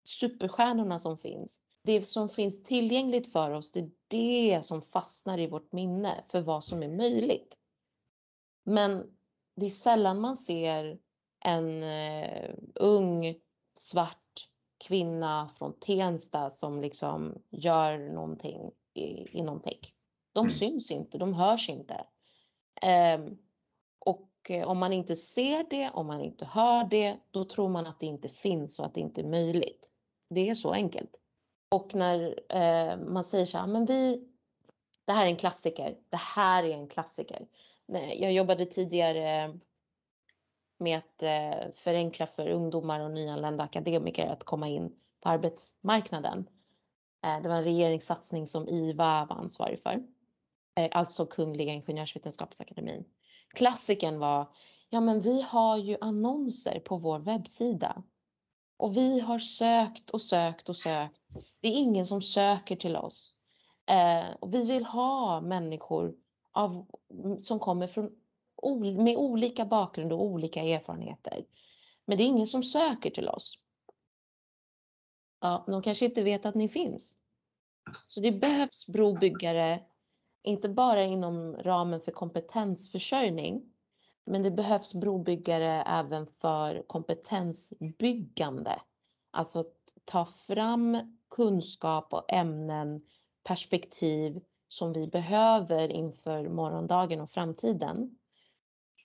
superstjärnorna 0.04 0.98
som 0.98 1.18
finns 1.18 1.62
det 1.82 2.02
som 2.02 2.28
finns 2.28 2.62
tillgängligt 2.62 3.32
för 3.32 3.50
oss, 3.50 3.72
det 3.72 3.80
är 3.80 3.90
det 4.08 4.62
som 4.62 4.82
fastnar 4.82 5.38
i 5.38 5.46
vårt 5.46 5.72
minne 5.72 6.24
för 6.28 6.40
vad 6.40 6.64
som 6.64 6.82
är 6.82 6.88
möjligt. 6.88 7.58
Men 8.64 9.16
det 9.56 9.66
är 9.66 9.70
sällan 9.70 10.20
man 10.20 10.36
ser 10.36 10.98
en 11.44 11.82
eh, 11.82 12.54
ung 12.74 13.34
svart 13.74 14.21
kvinna 14.82 15.48
från 15.48 15.72
Tensta 15.72 16.50
som 16.50 16.80
liksom 16.80 17.42
gör 17.50 17.98
någonting 17.98 18.70
i, 18.94 19.38
inom 19.38 19.60
tech. 19.60 19.94
De 20.32 20.40
mm. 20.40 20.50
syns 20.50 20.90
inte, 20.90 21.18
de 21.18 21.34
hörs 21.34 21.68
inte. 21.68 22.06
Um, 23.16 23.38
och 23.98 24.50
uh, 24.50 24.62
om 24.62 24.78
man 24.78 24.92
inte 24.92 25.16
ser 25.16 25.66
det, 25.70 25.90
om 25.90 26.06
man 26.06 26.20
inte 26.20 26.44
hör 26.44 26.84
det, 26.84 27.16
då 27.30 27.44
tror 27.44 27.68
man 27.68 27.86
att 27.86 28.00
det 28.00 28.06
inte 28.06 28.28
finns 28.28 28.78
och 28.78 28.86
att 28.86 28.94
det 28.94 29.00
inte 29.00 29.20
är 29.20 29.28
möjligt. 29.28 29.92
Det 30.28 30.48
är 30.48 30.54
så 30.54 30.72
enkelt. 30.72 31.20
Och 31.68 31.94
när 31.94 32.40
eh, 32.48 32.96
man 32.96 33.24
säger 33.24 33.44
så 33.44 33.58
här, 33.58 33.66
men 33.66 33.86
vi, 33.86 34.28
det 35.04 35.12
här 35.12 35.26
är 35.26 35.30
en 35.30 35.36
klassiker, 35.36 35.96
det 36.08 36.16
här 36.16 36.64
är 36.64 36.70
en 36.70 36.88
klassiker. 36.88 37.46
Jag 38.16 38.32
jobbade 38.32 38.66
tidigare 38.66 39.58
med 40.82 40.98
att 40.98 41.22
eh, 41.22 41.70
förenkla 41.72 42.26
för 42.26 42.48
ungdomar 42.48 43.00
och 43.00 43.10
nyanlända 43.10 43.64
akademiker 43.64 44.26
att 44.26 44.44
komma 44.44 44.68
in 44.68 44.96
på 45.20 45.28
arbetsmarknaden. 45.28 46.48
Eh, 47.24 47.42
det 47.42 47.48
var 47.48 47.56
en 47.56 47.64
regeringssatsning 47.64 48.46
som 48.46 48.68
IVA 48.68 49.26
var 49.30 49.36
ansvarig 49.36 49.80
för. 49.80 50.02
Eh, 50.76 50.88
alltså 50.92 51.26
Kungliga 51.26 51.72
Ingenjörsvetenskapsakademin. 51.72 53.04
Klassiken 53.54 54.18
var, 54.18 54.48
ja 54.90 55.00
men 55.00 55.20
vi 55.20 55.42
har 55.42 55.76
ju 55.76 55.96
annonser 56.00 56.80
på 56.80 56.96
vår 56.96 57.18
webbsida. 57.18 58.02
Och 58.76 58.96
vi 58.96 59.20
har 59.20 59.38
sökt 59.38 60.10
och 60.10 60.22
sökt 60.22 60.68
och 60.68 60.76
sökt. 60.76 61.20
Det 61.60 61.68
är 61.68 61.72
ingen 61.72 62.06
som 62.06 62.22
söker 62.22 62.76
till 62.76 62.96
oss. 62.96 63.36
Eh, 63.86 64.34
och 64.40 64.54
vi 64.54 64.66
vill 64.66 64.84
ha 64.84 65.40
människor 65.40 66.14
av, 66.52 66.86
som 67.40 67.58
kommer 67.58 67.86
från, 67.86 68.10
med 69.04 69.16
olika 69.16 69.64
bakgrund 69.64 70.12
och 70.12 70.22
olika 70.22 70.62
erfarenheter. 70.62 71.44
Men 72.04 72.18
det 72.18 72.24
är 72.24 72.26
ingen 72.26 72.46
som 72.46 72.62
söker 72.62 73.10
till 73.10 73.28
oss. 73.28 73.58
Ja, 75.40 75.64
de 75.66 75.82
kanske 75.82 76.04
inte 76.04 76.22
vet 76.22 76.46
att 76.46 76.54
ni 76.54 76.68
finns. 76.68 77.18
Så 78.06 78.20
det 78.20 78.32
behövs 78.32 78.86
brobyggare, 78.86 79.80
inte 80.42 80.68
bara 80.68 81.04
inom 81.04 81.56
ramen 81.56 82.00
för 82.00 82.12
kompetensförsörjning, 82.12 83.72
men 84.24 84.42
det 84.42 84.50
behövs 84.50 84.94
brobyggare 84.94 85.82
även 85.82 86.26
för 86.26 86.82
kompetensbyggande. 86.86 88.80
Alltså 89.30 89.60
att 89.60 89.94
ta 90.04 90.24
fram 90.24 91.18
kunskap 91.30 92.12
och 92.12 92.32
ämnen, 92.32 93.02
perspektiv 93.44 94.40
som 94.68 94.92
vi 94.92 95.06
behöver 95.06 95.88
inför 95.92 96.48
morgondagen 96.48 97.20
och 97.20 97.30
framtiden. 97.30 98.18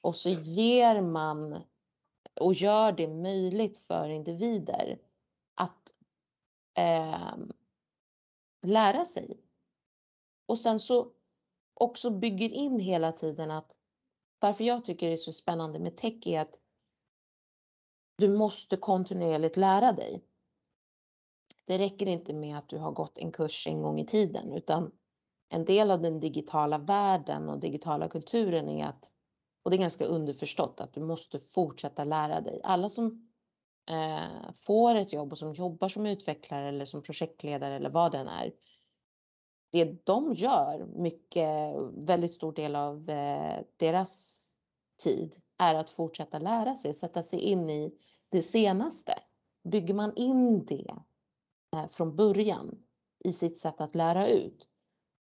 Och 0.02 0.16
så 0.16 0.30
ger 0.30 1.02
man 1.02 1.62
och 2.40 2.54
gör 2.54 2.92
det 2.92 3.08
möjligt 3.08 3.78
för 3.78 4.10
individer 4.10 5.00
att 5.56 5.94
eh, 6.74 7.38
lära 8.62 9.06
sig. 9.06 9.38
Och 10.46 10.60
sen 10.60 10.80
så 10.80 11.12
också 11.74 12.10
bygger 12.10 12.50
in 12.50 12.80
hela 12.80 13.12
tiden 13.12 13.52
att 13.52 13.78
varför 14.40 14.64
jag 14.64 14.86
tycker 14.86 15.08
det 15.08 15.14
är 15.14 15.18
så 15.18 15.34
spännande 15.34 15.80
med 15.80 15.98
tech 15.98 16.28
är 16.28 16.40
att 16.40 16.60
du 18.18 18.30
måste 18.30 18.78
kontinuerligt 18.78 19.58
lära 19.58 19.92
dig. 19.92 20.24
Det 21.66 21.78
räcker 21.78 22.06
inte 22.06 22.34
med 22.34 22.58
att 22.58 22.70
du 22.70 22.78
har 22.78 22.92
gått 22.92 23.18
en 23.18 23.32
kurs 23.32 23.68
en 23.68 23.82
gång 23.82 24.00
i 24.00 24.06
tiden 24.06 24.54
utan 24.54 24.92
en 25.50 25.66
del 25.66 25.92
av 25.92 26.02
den 26.02 26.20
digitala 26.20 26.78
världen 26.78 27.50
och 27.50 27.60
digitala 27.60 28.10
kulturen 28.10 28.70
är 28.70 28.86
att, 28.86 29.14
och 29.68 29.72
det 29.72 29.78
är 29.78 29.80
ganska 29.80 30.06
underförstått, 30.06 30.82
att 30.82 30.94
du 30.94 31.02
måste 31.02 31.40
fortsätta 31.40 32.04
lära 32.04 32.42
dig. 32.42 32.62
Alla 32.64 32.90
som 32.90 33.30
eh, 33.90 34.52
får 34.54 34.96
ett 34.96 35.14
jobb 35.14 35.32
och 35.32 35.38
som 35.38 35.54
jobbar 35.54 35.90
som 35.90 36.06
utvecklare 36.06 36.68
eller 36.68 36.86
som 36.86 37.04
projektledare 37.04 37.76
eller 37.76 37.90
vad 37.90 38.12
den 38.12 38.28
är, 38.28 38.54
det 39.72 40.06
de 40.06 40.34
gör, 40.34 40.86
mycket, 40.96 41.74
väldigt 41.94 42.34
stor 42.34 42.54
del 42.54 42.76
av 42.76 43.10
eh, 43.10 43.60
deras 43.78 44.44
tid, 45.04 45.36
är 45.58 45.76
att 45.76 45.90
fortsätta 45.90 46.40
lära 46.40 46.76
sig, 46.76 46.94
sätta 46.94 47.24
sig 47.24 47.40
in 47.40 47.70
i 47.70 47.92
det 48.30 48.42
senaste. 48.42 49.14
Bygger 49.64 49.94
man 49.94 50.16
in 50.16 50.66
det 50.66 50.96
eh, 51.76 51.88
från 51.92 52.16
början 52.16 52.78
i 53.24 53.34
sitt 53.34 53.60
sätt 53.60 53.82
att 53.82 53.96
lära 53.96 54.28
ut, 54.28 54.68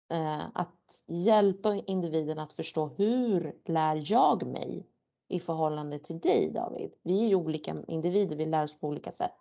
Eh, 0.09 0.47
att 0.55 1.03
hjälpa 1.07 1.75
individen 1.75 2.39
att 2.39 2.53
förstå 2.53 2.87
hur 2.87 3.57
lär 3.65 4.03
jag 4.13 4.47
mig 4.47 4.87
i 5.29 5.41
förhållande 5.41 5.99
till 5.99 6.21
dig 6.21 6.51
David? 6.51 6.93
Vi 7.03 7.25
är 7.25 7.29
ju 7.29 7.35
olika 7.35 7.77
individer, 7.89 8.37
vi 8.37 8.47
lär 8.47 8.65
oss 8.65 8.81
på 8.81 8.89
olika 8.89 9.13
sätt. 9.13 9.37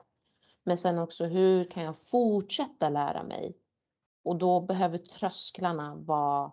Men 0.63 0.77
sen 0.77 0.99
också 0.99 1.25
hur 1.25 1.63
kan 1.63 1.83
jag 1.83 1.97
fortsätta 1.97 2.89
lära 2.89 3.23
mig 3.23 3.57
och 4.23 4.35
då 4.35 4.61
behöver 4.61 4.97
trösklarna 4.97 5.95
vara 5.95 6.51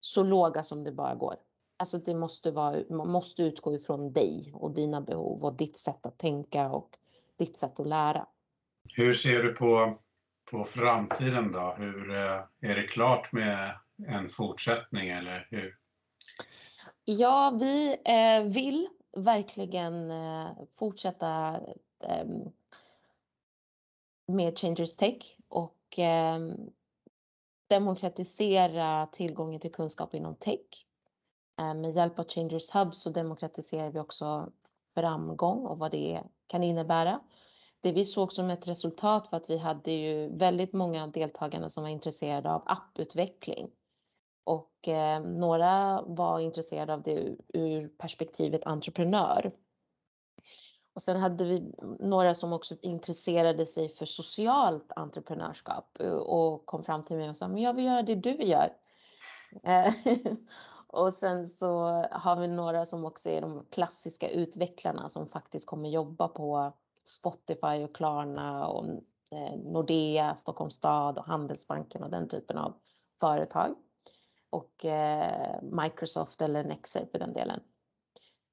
så 0.00 0.22
låga 0.22 0.62
som 0.62 0.84
det 0.84 0.92
bara 0.92 1.14
går. 1.14 1.36
Alltså 1.76 1.98
det 1.98 2.14
måste 2.14 2.50
vara, 2.50 2.82
man 2.90 3.10
måste 3.10 3.42
utgå 3.42 3.74
ifrån 3.74 4.12
dig 4.12 4.50
och 4.54 4.74
dina 4.74 5.00
behov 5.00 5.44
och 5.44 5.56
ditt 5.56 5.76
sätt 5.76 6.06
att 6.06 6.18
tänka 6.18 6.70
och 6.70 6.98
ditt 7.38 7.56
sätt 7.56 7.80
att 7.80 7.86
lära. 7.86 8.26
Hur 8.94 9.14
ser 9.14 9.42
du 9.42 9.52
på, 9.52 9.98
på 10.50 10.64
framtiden 10.64 11.52
då? 11.52 11.74
Hur, 11.78 12.10
eh, 12.10 12.40
är 12.60 12.76
det 12.76 12.86
klart 12.86 13.32
med 13.32 13.78
en 14.08 14.28
fortsättning 14.28 15.08
eller 15.08 15.46
hur? 15.50 15.78
Ja, 17.04 17.56
vi 17.60 17.96
eh, 18.04 18.52
vill 18.52 18.88
verkligen 19.16 20.10
eh, 20.10 20.48
fortsätta 20.78 21.60
ehm, 22.04 22.52
med 24.26 24.58
Changers 24.58 24.96
Tech 24.96 25.36
och 25.48 25.98
ehm, 25.98 26.70
demokratisera 27.68 29.06
tillgången 29.06 29.60
till 29.60 29.72
kunskap 29.72 30.14
inom 30.14 30.36
tech. 30.36 30.86
Med 31.58 31.94
hjälp 31.94 32.18
av 32.18 32.28
Changers 32.28 32.74
Hub 32.74 32.94
så 32.94 33.10
demokratiserar 33.10 33.90
vi 33.90 33.98
också 33.98 34.52
framgång 34.94 35.66
och 35.66 35.78
vad 35.78 35.90
det 35.90 36.22
kan 36.46 36.62
innebära. 36.62 37.20
Det 37.86 37.92
vi 37.92 38.04
såg 38.04 38.32
som 38.32 38.50
ett 38.50 38.68
resultat 38.68 39.28
var 39.30 39.36
att 39.36 39.50
vi 39.50 39.58
hade 39.58 39.90
ju 39.90 40.36
väldigt 40.36 40.72
många 40.72 41.02
av 41.02 41.10
deltagarna 41.10 41.70
som 41.70 41.82
var 41.82 41.90
intresserade 41.90 42.52
av 42.52 42.62
apputveckling. 42.66 43.70
Och 44.44 44.88
eh, 44.88 45.20
några 45.20 46.02
var 46.02 46.40
intresserade 46.40 46.94
av 46.94 47.02
det 47.02 47.36
ur 47.48 47.88
perspektivet 47.88 48.66
entreprenör. 48.66 49.52
Och 50.94 51.02
sen 51.02 51.20
hade 51.20 51.44
vi 51.44 51.72
några 52.00 52.34
som 52.34 52.52
också 52.52 52.74
intresserade 52.82 53.66
sig 53.66 53.88
för 53.88 54.06
socialt 54.06 54.92
entreprenörskap 54.96 56.00
eh, 56.00 56.12
och 56.12 56.66
kom 56.66 56.82
fram 56.82 57.04
till 57.04 57.16
mig 57.16 57.28
och 57.28 57.36
sa, 57.36 57.48
men 57.48 57.62
jag 57.62 57.74
vill 57.74 57.84
göra 57.84 58.02
det 58.02 58.14
du 58.14 58.34
gör. 58.42 58.72
Eh, 59.62 59.92
och 60.86 61.14
sen 61.14 61.48
så 61.48 61.68
har 62.10 62.36
vi 62.36 62.48
några 62.48 62.86
som 62.86 63.04
också 63.04 63.30
är 63.30 63.40
de 63.40 63.66
klassiska 63.70 64.28
utvecklarna 64.28 65.08
som 65.08 65.28
faktiskt 65.28 65.66
kommer 65.66 65.88
jobba 65.88 66.28
på 66.28 66.72
Spotify 67.06 67.84
och 67.84 67.94
Klarna 67.96 68.68
och 68.68 68.86
eh, 69.30 69.56
Nordea, 69.64 70.36
Stockholms 70.36 70.74
stad 70.74 71.18
och 71.18 71.24
Handelsbanken 71.24 72.02
och 72.02 72.10
den 72.10 72.28
typen 72.28 72.58
av 72.58 72.74
företag. 73.20 73.74
Och 74.50 74.84
eh, 74.84 75.62
Microsoft 75.62 76.42
eller 76.42 76.64
Nexer 76.64 77.06
för 77.12 77.18
den 77.18 77.32
delen. 77.32 77.60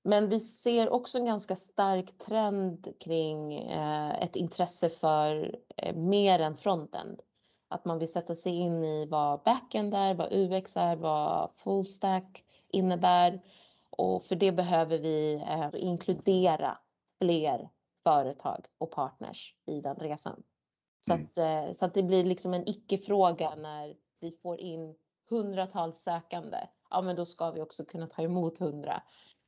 Men 0.04 0.30
vi 0.30 0.40
ser 0.40 0.90
också 0.90 1.18
en 1.18 1.26
ganska 1.26 1.56
stark 1.56 2.18
trend 2.18 2.94
kring 3.00 3.54
eh, 3.54 4.24
ett 4.24 4.36
intresse 4.36 4.90
för 4.90 5.60
mer 5.94 6.40
än 6.40 6.58
frontend. 6.58 7.22
Att 7.68 7.86
man 7.86 8.00
vill 8.00 8.12
sätta 8.12 8.36
sig 8.36 8.54
in 8.54 8.84
i 8.84 9.06
vad 9.06 9.44
backend 9.44 9.94
är, 9.94 10.14
vad 10.14 10.34
UX 10.34 10.78
är, 10.78 10.96
vad 10.96 11.52
fullstack 11.56 12.44
innebär. 12.68 13.42
Och 13.90 14.24
för 14.24 14.36
det 14.36 14.52
behöver 14.52 14.98
vi 14.98 15.44
inkludera 15.74 16.78
fler 17.22 17.70
företag 18.04 18.66
och 18.78 18.92
partners 18.92 19.56
i 19.66 19.82
den 19.82 19.96
resan. 19.96 20.44
Så 21.02 21.14
mm. 21.14 21.26
att, 21.26 21.78
så 21.78 21.86
att 21.86 21.94
det 21.94 22.04
blir 22.04 22.24
liksom 22.24 22.54
en 22.54 22.70
icke-fråga 22.70 23.56
när 23.56 23.96
vi 24.20 24.32
får 24.32 24.60
in 24.60 24.96
hundratals 25.30 25.98
sökande. 25.98 26.58
Ja, 26.90 27.02
men 27.02 27.16
då 27.16 27.26
ska 27.26 27.52
vi 27.52 27.62
också 27.62 27.86
kunna 27.86 28.08
ta 28.08 28.22
emot 28.22 28.58
hundra 28.58 29.04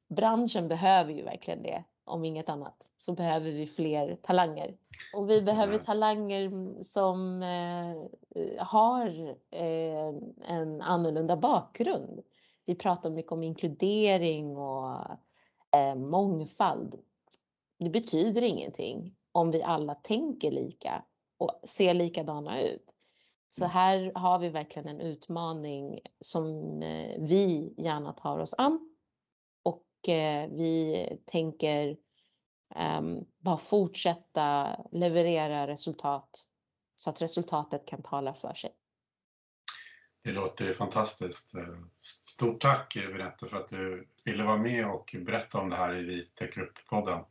branschen 0.07 0.67
behöver 0.67 1.13
ju 1.13 1.23
verkligen 1.23 1.63
det. 1.63 1.83
Om 2.07 2.25
inget 2.25 2.49
annat 2.49 2.87
så 2.97 3.13
behöver 3.13 3.51
vi 3.51 3.67
fler 3.67 4.15
talanger. 4.15 4.77
Och 5.15 5.29
vi 5.29 5.41
behöver 5.41 5.73
yes. 5.73 5.85
talanger 5.85 6.83
som 6.83 7.43
eh, 7.43 8.65
har 8.65 9.35
eh, 9.51 10.13
en 10.47 10.81
annorlunda 10.81 11.37
bakgrund. 11.37 12.21
Vi 12.65 12.75
pratar 12.75 13.09
mycket 13.09 13.31
om 13.31 13.43
inkludering 13.43 14.57
och 14.57 15.01
eh, 15.71 15.95
mångfald. 15.95 16.95
Det 17.79 17.89
betyder 17.89 18.41
ingenting 18.41 19.15
om 19.31 19.51
vi 19.51 19.63
alla 19.63 19.95
tänker 19.95 20.51
lika 20.51 21.03
och 21.37 21.61
ser 21.63 21.93
likadana 21.93 22.61
ut. 22.61 22.91
Så 23.49 23.63
mm. 23.63 23.71
här 23.71 24.11
har 24.15 24.39
vi 24.39 24.49
verkligen 24.49 24.87
en 24.87 25.01
utmaning 25.01 25.99
som 26.21 26.81
eh, 26.83 27.15
vi 27.19 27.73
gärna 27.77 28.13
tar 28.13 28.39
oss 28.39 28.55
an 28.57 28.95
Eh, 30.07 30.49
vi 30.49 31.07
tänker 31.25 31.97
um, 32.75 33.25
bara 33.37 33.57
fortsätta 33.57 34.77
leverera 34.91 35.67
resultat 35.67 36.47
så 36.95 37.09
att 37.09 37.21
resultatet 37.21 37.87
kan 37.87 38.03
tala 38.03 38.33
för 38.33 38.53
sig. 38.53 38.71
Det 40.23 40.31
låter 40.31 40.73
fantastiskt. 40.73 41.55
Eh, 41.55 41.79
stort 41.97 42.61
tack 42.61 42.93
Berätta 42.95 43.47
för 43.47 43.57
att 43.57 43.67
du 43.67 44.09
ville 44.23 44.43
vara 44.43 44.57
med 44.57 44.87
och 44.87 45.15
berätta 45.25 45.59
om 45.59 45.69
det 45.69 45.75
här 45.75 45.95
i 45.95 46.03
Vitec-podden. 46.03 47.25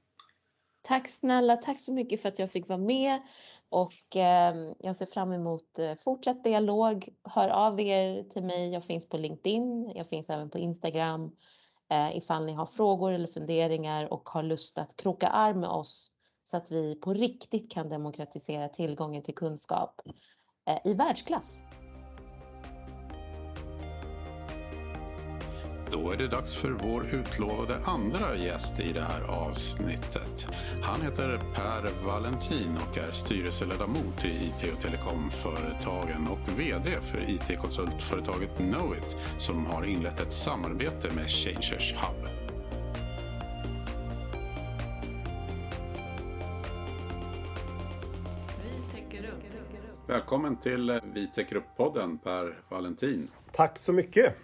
Tack 0.87 1.09
snälla, 1.09 1.57
tack 1.57 1.81
så 1.81 1.93
mycket 1.93 2.23
för 2.23 2.29
att 2.29 2.39
jag 2.39 2.51
fick 2.51 2.69
vara 2.69 2.79
med 2.79 3.21
och 3.69 4.17
eh, 4.17 4.55
jag 4.79 4.97
ser 4.97 5.07
fram 5.07 5.33
emot 5.33 5.79
eh, 5.79 5.95
fortsatt 5.95 6.45
dialog. 6.45 7.09
Hör 7.23 7.49
av 7.49 7.81
er 7.81 8.23
till 8.23 8.43
mig. 8.43 8.73
Jag 8.73 8.85
finns 8.85 9.09
på 9.09 9.17
LinkedIn. 9.17 9.93
Jag 9.95 10.07
finns 10.07 10.31
även 10.31 10.51
på 10.51 10.59
Instagram 10.59 11.31
eh, 11.91 12.17
ifall 12.17 12.45
ni 12.45 12.53
har 12.53 12.67
frågor 12.67 13.13
eller 13.13 13.27
funderingar 13.27 14.13
och 14.13 14.29
har 14.29 14.43
lust 14.43 14.79
att 14.79 14.97
kroka 14.97 15.29
arm 15.29 15.61
med 15.61 15.71
oss 15.71 16.13
så 16.45 16.57
att 16.57 16.71
vi 16.71 16.95
på 16.95 17.15
riktigt 17.15 17.73
kan 17.73 17.89
demokratisera 17.89 18.69
tillgången 18.69 19.23
till 19.23 19.35
kunskap 19.35 20.03
eh, 20.67 20.79
i 20.85 20.95
världsklass. 20.95 21.63
Då 25.95 26.11
är 26.11 26.17
det 26.17 26.29
dags 26.29 26.55
för 26.55 26.71
vår 26.71 27.07
utlovade 27.15 27.77
andra 27.85 28.37
gäst 28.37 28.81
i 28.81 28.93
det 28.93 29.01
här 29.01 29.23
avsnittet. 29.23 30.47
Han 30.83 31.03
heter 31.03 31.41
Per 31.55 32.05
Valentin 32.05 32.79
och 32.89 32.99
är 32.99 33.11
styrelseledamot 33.11 34.25
i 34.25 34.29
IT 34.29 34.75
och 34.75 34.83
telekomföretagen 34.83 36.29
och 36.29 36.59
VD 36.59 36.91
för 37.01 37.31
IT-konsultföretaget 37.31 38.57
Knowit 38.57 39.17
som 39.39 39.67
har 39.67 39.85
inlett 39.85 40.21
ett 40.21 40.33
samarbete 40.33 41.15
med 41.15 41.31
Changers 41.31 41.95
Hub. 41.95 42.29
Välkommen 50.07 50.57
till 50.57 51.01
Vi 51.15 51.27
täcker 51.27 51.57
upp-podden 51.57 52.19
Per 52.19 52.59
Valentin. 52.69 53.29
Tack 53.53 53.79
så 53.79 53.93
mycket. 53.93 54.37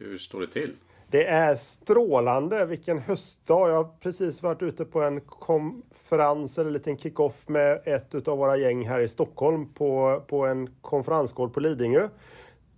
Hur 0.00 0.18
står 0.18 0.40
det 0.40 0.46
till? 0.46 0.72
Det 1.10 1.26
är 1.26 1.54
strålande. 1.54 2.66
Vilken 2.66 2.98
höstdag. 2.98 3.70
Jag 3.70 3.76
har 3.76 3.88
precis 4.00 4.42
varit 4.42 4.62
ute 4.62 4.84
på 4.84 5.02
en 5.02 5.20
konferens 5.20 6.58
eller 6.58 6.66
en 6.66 6.72
liten 6.72 6.98
kick-off 6.98 7.48
med 7.48 7.80
ett 7.84 8.28
av 8.28 8.38
våra 8.38 8.56
gäng 8.56 8.88
här 8.88 9.00
i 9.00 9.08
Stockholm 9.08 9.72
på, 9.74 10.22
på 10.26 10.46
en 10.46 10.74
konferensgård 10.80 11.54
på 11.54 11.60
Lidingö. 11.60 12.08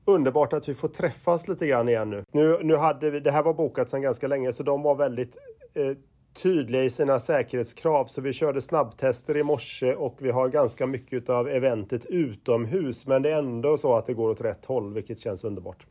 Underbart 0.04 0.52
att 0.52 0.68
vi 0.68 0.74
får 0.74 0.88
träffas 0.88 1.48
lite 1.48 1.66
grann 1.66 1.88
igen 1.88 2.10
nu. 2.10 2.24
Nu, 2.32 2.58
nu 2.62 2.76
hade 2.76 3.10
vi, 3.10 3.20
det 3.20 3.30
här 3.30 3.42
var 3.42 3.54
bokat 3.54 3.90
sedan 3.90 4.02
ganska 4.02 4.28
länge 4.28 4.52
så 4.52 4.62
de 4.62 4.82
var 4.82 4.94
väldigt 4.94 5.36
eh, 5.74 5.96
tydliga 6.42 6.84
i 6.84 6.90
sina 6.90 7.20
säkerhetskrav. 7.20 8.06
Så 8.06 8.20
vi 8.20 8.32
körde 8.32 8.62
snabbtester 8.62 9.36
i 9.36 9.42
morse 9.42 9.94
och 9.94 10.16
vi 10.18 10.30
har 10.30 10.48
ganska 10.48 10.86
mycket 10.86 11.28
av 11.28 11.48
eventet 11.48 12.06
utomhus. 12.06 13.06
Men 13.06 13.22
det 13.22 13.30
är 13.30 13.38
ändå 13.38 13.76
så 13.76 13.94
att 13.94 14.06
det 14.06 14.14
går 14.14 14.30
åt 14.30 14.40
rätt 14.40 14.64
håll 14.64 14.94
vilket 14.94 15.20
känns 15.20 15.44
underbart. 15.44 15.86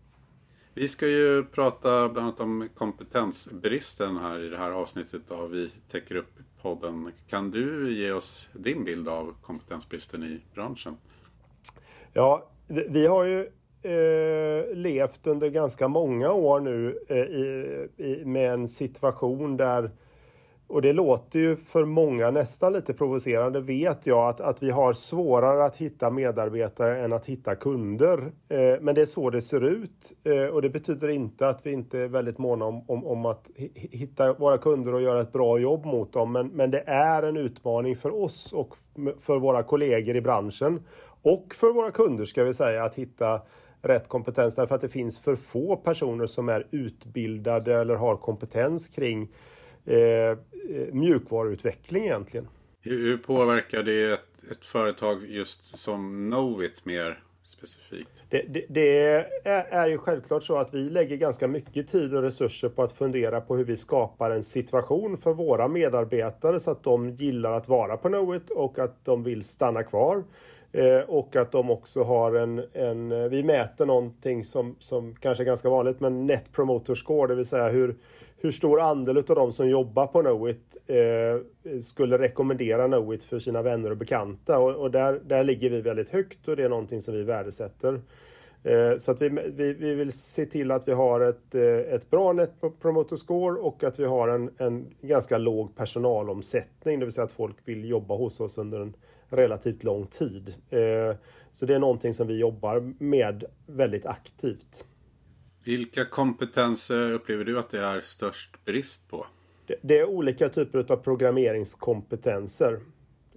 Vi 0.74 0.88
ska 0.88 1.08
ju 1.08 1.44
prata 1.44 2.10
bland 2.10 2.28
annat 2.28 2.40
om 2.40 2.70
kompetensbristen 2.76 4.18
här 4.18 4.40
i 4.40 4.50
det 4.50 4.58
här 4.58 4.72
avsnittet 4.72 5.32
av 5.32 5.50
Vi 5.50 5.72
täcker 5.92 6.16
upp 6.16 6.34
podden. 6.62 7.12
Kan 7.30 7.52
du 7.52 7.94
ge 7.94 8.12
oss 8.12 8.50
din 8.54 8.84
bild 8.84 9.08
av 9.08 9.36
kompetensbristen 9.42 10.24
i 10.24 10.42
branschen? 10.54 10.98
Ja, 12.14 12.50
vi 12.68 13.08
har 13.08 13.24
ju 13.24 13.40
eh, 13.82 14.76
levt 14.76 15.28
under 15.28 15.50
ganska 15.50 15.88
många 15.88 16.32
år 16.32 16.60
nu 16.60 17.00
eh, 17.08 17.18
i, 17.18 17.88
i, 17.98 18.26
med 18.26 18.54
en 18.54 18.68
situation 18.68 19.58
där 19.58 19.92
och 20.72 20.82
det 20.82 20.94
låter 20.94 21.40
ju 21.40 21.56
för 21.56 21.86
många 21.86 22.32
nästan 22.32 22.74
lite 22.74 22.94
provocerande 22.94 23.62
vet 23.62 24.06
jag 24.06 24.30
att, 24.30 24.42
att 24.42 24.64
vi 24.64 24.70
har 24.70 24.94
svårare 24.94 25.66
att 25.66 25.76
hitta 25.76 26.10
medarbetare 26.10 27.02
än 27.02 27.14
att 27.14 27.26
hitta 27.26 27.56
kunder. 27.56 28.32
Eh, 28.50 28.82
men 28.82 28.96
det 28.96 29.02
är 29.02 29.06
så 29.06 29.30
det 29.30 29.42
ser 29.42 29.64
ut 29.64 30.14
eh, 30.24 30.46
och 30.46 30.62
det 30.62 30.70
betyder 30.70 31.10
inte 31.10 31.48
att 31.48 31.66
vi 31.66 31.72
inte 31.72 32.00
är 32.00 32.08
väldigt 32.08 32.38
måna 32.38 32.66
om, 32.66 32.84
om, 32.88 33.06
om 33.06 33.26
att 33.26 33.50
hitta 33.74 34.34
våra 34.34 34.58
kunder 34.58 34.94
och 34.94 35.02
göra 35.02 35.22
ett 35.22 35.34
bra 35.34 35.60
jobb 35.60 35.86
mot 35.86 36.14
dem. 36.14 36.32
Men, 36.32 36.48
men 36.48 36.72
det 36.72 36.84
är 36.88 37.24
en 37.24 37.38
utmaning 37.38 37.96
för 37.96 38.24
oss 38.24 38.54
och 38.54 38.76
för 39.20 39.40
våra 39.40 39.64
kollegor 39.64 40.16
i 40.16 40.22
branschen 40.22 40.84
och 41.22 41.54
för 41.54 41.74
våra 41.74 41.92
kunder 41.92 42.26
ska 42.26 42.44
vi 42.44 42.54
säga 42.54 42.84
att 42.84 42.96
hitta 42.96 43.42
rätt 43.82 44.08
kompetens 44.08 44.56
därför 44.56 44.76
att 44.76 44.82
det 44.82 44.90
finns 44.90 45.20
för 45.20 45.36
få 45.36 45.76
personer 45.76 46.28
som 46.28 46.50
är 46.50 46.68
utbildade 46.72 47.76
eller 47.76 47.96
har 47.96 48.18
kompetens 48.18 48.88
kring 48.90 49.28
eh, 49.86 49.98
eh 49.98 50.36
mjukvaruutveckling 50.92 52.04
egentligen. 52.04 52.48
Hur 52.82 53.18
påverkar 53.18 53.84
det 53.84 54.12
ett, 54.12 54.52
ett 54.52 54.66
företag 54.66 55.26
just 55.30 55.78
som 55.78 56.30
Knowit 56.32 56.86
mer 56.86 57.24
specifikt? 57.44 58.24
Det, 58.30 58.46
det, 58.50 58.66
det 58.70 59.00
är, 59.00 59.28
är, 59.70 59.88
ju 59.88 59.98
självklart 59.98 60.44
så 60.44 60.58
att 60.58 60.74
vi 60.74 60.90
lägger 60.90 61.18
ganska 61.18 61.48
mycket 61.48 61.88
tid 61.88 62.16
och 62.16 62.24
resurser 62.24 62.70
på 62.70 62.84
att 62.84 62.92
fundera 62.92 63.42
på 63.42 63.56
hur 63.56 63.64
vi 63.64 63.78
skapar 63.78 64.32
en 64.32 64.44
situation 64.44 65.18
för 65.18 65.34
våra 65.34 65.68
medarbetare 65.68 66.60
så 66.60 66.72
att 66.72 66.84
de 66.84 67.10
gillar 67.10 67.52
att 67.52 67.68
vara 67.68 67.98
på 67.98 68.08
Knowit 68.08 68.50
och 68.50 68.80
att 68.80 69.06
de 69.06 69.24
vill 69.24 69.44
stanna 69.44 69.84
kvar. 69.84 70.24
Eh, 70.74 71.00
och 71.00 71.36
att 71.36 71.52
de 71.52 71.70
också 71.70 72.04
har 72.04 72.36
en, 72.36 72.64
en, 72.74 73.12
eh, 73.12 73.24
vi 73.24 73.44
mäter 73.44 73.86
någonting 73.86 74.46
som, 74.46 74.76
som 74.80 75.16
kanske 75.16 75.44
är 75.44 75.46
ganska 75.46 75.70
vanligt, 75.70 76.00
men 76.00 76.26
Net 76.26 76.52
Promoter 76.52 76.96
Score, 76.96 77.28
det 77.28 77.36
vill 77.36 77.46
säga 77.46 77.70
hur, 77.70 77.96
hur 78.42 78.52
stor 78.52 78.82
andel 78.82 79.18
av 79.18 79.24
de 79.24 79.54
som 79.54 79.70
jobbar 79.70 80.08
på 80.08 80.22
Knowit 80.22 80.78
eh, 80.88 81.82
skulle 81.82 82.18
rekommendera 82.18 82.88
Knowit 82.88 83.24
för 83.24 83.40
sina 83.40 83.62
vänner 83.62 83.92
och 83.92 83.98
bekanta. 83.98 84.60
Och, 84.60 84.76
och, 84.76 84.92
där, 84.92 85.22
där 85.26 85.44
ligger 85.44 85.70
vi 85.70 85.82
väldigt 85.82 86.10
högt 86.10 86.48
och 86.48 86.56
det 86.56 86.64
är 86.64 86.70
någonting 86.70 87.02
som 87.02 87.14
vi 87.14 87.24
värdesätter. 87.24 88.02
Eh, 88.64 88.98
så 88.98 89.12
att 89.12 89.22
vi, 89.22 89.30
vi, 89.30 89.74
vi 89.74 89.96
vill 89.96 90.12
se 90.12 90.46
till 90.46 90.72
att 90.72 90.88
vi 90.88 90.92
har 90.92 91.22
ett, 91.22 91.56
eh, 91.56 91.94
ett 91.94 92.10
bra 92.10 92.34
Net 92.34 92.52
Promoter 92.82 93.16
Score 93.16 93.60
och 93.60 93.84
att 93.84 94.00
vi 94.00 94.06
har 94.06 94.28
en, 94.28 94.50
en 94.58 94.86
ganska 95.02 95.38
låg 95.38 95.76
personalomsättning, 95.76 97.00
det 97.00 97.06
vill 97.06 97.14
säga 97.14 97.26
att 97.26 97.32
folk 97.32 97.58
vill 97.66 97.90
jobba 97.90 98.16
hos 98.16 98.40
oss 98.40 98.58
under 98.58 98.80
en 98.80 98.94
relativt 99.30 99.84
lång 99.84 100.08
tid. 100.08 100.54
Eh, 100.70 101.16
så 101.54 101.66
det 101.66 101.76
är 101.76 101.80
någonting 101.80 102.14
som 102.14 102.28
vi 102.28 102.40
jobbar 102.40 102.94
med 102.98 103.44
väldigt 103.66 104.06
aktivt. 104.06 104.86
Vilka 105.64 106.06
kompetenser 106.06 107.12
upplever 107.12 107.46
du 107.46 107.60
att 107.60 107.70
det 107.70 107.80
är 107.80 108.02
störst 108.02 108.66
brist 108.66 109.10
på? 109.10 109.26
Det, 109.82 110.00
är 110.00 110.06
olika 110.06 110.50
typer 110.50 110.86
av 110.92 110.96
programmeringskompetenser 110.96 112.80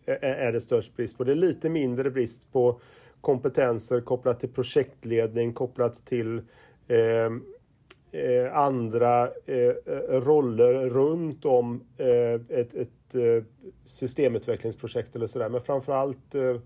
är 0.07 0.53
det 0.53 0.61
störst 0.61 0.97
brist 0.97 1.19
på. 1.19 1.25
Det 1.25 1.33
är 1.33 1.37
lite 1.37 1.69
mindre 1.69 2.11
brist 2.11 2.53
på 2.53 2.81
kompetenser 3.21 4.01
kopplat 4.01 4.41
till 4.41 4.49
projektledning, 4.49 5.53
kopplat 5.53 6.07
till 6.07 6.43
eh, 6.89 7.31
eh, 8.13 8.57
andra 8.57 9.31
eh, 9.47 9.57
eh 9.57 10.21
roller 10.21 10.91
runt 10.91 11.45
om 11.45 11.85
eh, 11.97 12.59
ett, 12.59 12.75
ett 12.75 13.15
eh, 13.15 13.45
systemutvecklingsprojekt 13.85 15.17
eller 15.17 15.27
sådär. 15.27 15.49
Men 15.49 15.61
framförallt 15.61 16.35
eh, 16.35 16.57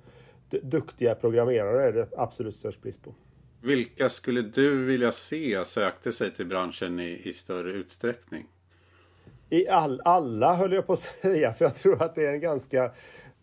duktiga 0.63 1.15
programmerare 1.15 1.89
är 1.89 1.93
det 1.93 2.09
absolut 2.17 2.57
störst 2.57 2.83
brist 2.83 3.05
på. 3.05 3.15
Vilka 3.61 4.09
skulle 4.09 4.43
du 4.43 4.85
vilja 4.85 5.13
se 5.13 5.65
sökte 5.65 6.13
sig 6.13 6.35
till 6.35 6.47
branschen 6.47 7.01
i, 7.01 7.21
i 7.25 7.33
större 7.33 7.71
utsträckning? 7.71 8.47
I 9.51 9.69
all, 9.69 10.01
alla 10.05 10.55
höll 10.55 10.73
jag 10.73 10.87
på 10.87 10.93
att 10.93 10.99
säga, 11.23 11.53
för 11.53 11.65
jag 11.65 11.75
tror 11.75 12.03
att 12.03 12.15
det 12.15 12.27
är 12.27 12.37
ganska 12.37 12.91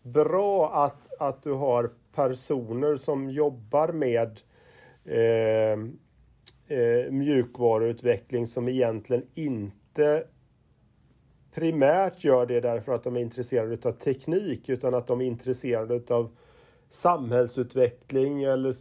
bra 0.02 0.84
att, 0.84 1.20
att 1.20 1.42
du 1.42 1.52
har 1.52 1.90
personer 2.14 2.96
som 2.96 3.30
jobbar 3.30 3.88
med 3.88 4.40
eh, 5.04 5.78
eh, 6.78 7.10
mjukvaruutveckling 7.10 8.46
som 8.46 8.68
egentligen 8.68 9.26
inte 9.34 10.24
primärt 11.54 12.24
gör 12.24 12.46
det 12.46 12.60
därför 12.60 12.92
att 12.92 13.04
de 13.04 13.16
är 13.16 13.20
intresserade 13.20 13.88
av 13.88 13.92
teknik 13.92 14.68
utan 14.68 14.94
att 14.94 15.06
de 15.06 15.20
är 15.20 15.24
intresserade 15.24 16.14
av 16.14 16.36
samhällsutveckling 16.88 18.42
eller 18.42 18.72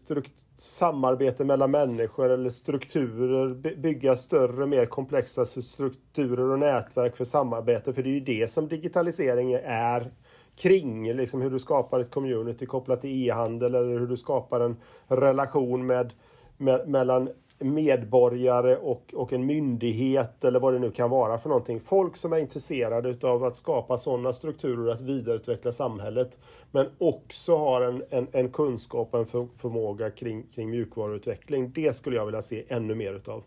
samarbete 0.57 1.45
mellan 1.45 1.71
människor 1.71 2.29
eller 2.29 2.49
strukturer, 2.49 3.75
bygga 3.75 4.15
större, 4.15 4.65
mer 4.65 4.85
komplexa 4.85 5.45
strukturer 5.45 6.51
och 6.51 6.59
nätverk 6.59 7.17
för 7.17 7.25
samarbete. 7.25 7.93
För 7.93 8.03
det 8.03 8.09
är 8.09 8.13
ju 8.13 8.19
det 8.19 8.51
som 8.51 8.67
digitalisering 8.67 9.53
är 9.63 10.11
kring, 10.55 11.13
liksom 11.13 11.41
hur 11.41 11.49
du 11.49 11.59
skapar 11.59 11.99
ett 11.99 12.11
community 12.11 12.65
kopplat 12.65 13.01
till 13.01 13.27
e-handel 13.27 13.75
eller 13.75 13.99
hur 13.99 14.07
du 14.07 14.17
skapar 14.17 14.59
en 14.59 14.77
relation 15.07 15.85
med, 15.85 16.13
med 16.57 16.87
mellan 16.87 17.29
medborgare 17.59 18.77
och, 18.77 19.13
och 19.13 19.33
en 19.33 19.45
myndighet 19.45 20.43
eller 20.43 20.59
vad 20.59 20.73
det 20.73 20.79
nu 20.79 20.91
kan 20.91 21.09
vara 21.09 21.37
för 21.37 21.49
någonting. 21.49 21.79
Folk 21.79 22.17
som 22.17 22.33
är 22.33 22.37
intresserade 22.37 23.27
av 23.27 23.43
att 23.43 23.57
skapa 23.57 23.97
sådana 23.97 24.33
strukturer 24.33 24.91
att 24.91 25.01
vidareutveckla 25.01 25.71
samhället 25.71 26.37
men 26.71 26.87
också 26.97 27.57
har 27.57 27.81
en, 27.81 28.03
en, 28.09 28.27
en 28.31 28.51
kunskap 28.51 29.09
och 29.13 29.19
en 29.19 29.25
för, 29.25 29.47
förmåga 29.57 30.11
kring, 30.11 30.43
kring 30.55 30.69
mjukvaruutveckling. 30.69 31.71
Det 31.71 31.95
skulle 31.95 32.15
jag 32.15 32.25
vilja 32.25 32.41
se 32.41 32.63
ännu 32.67 32.95
mer 32.95 33.13
utav. 33.13 33.43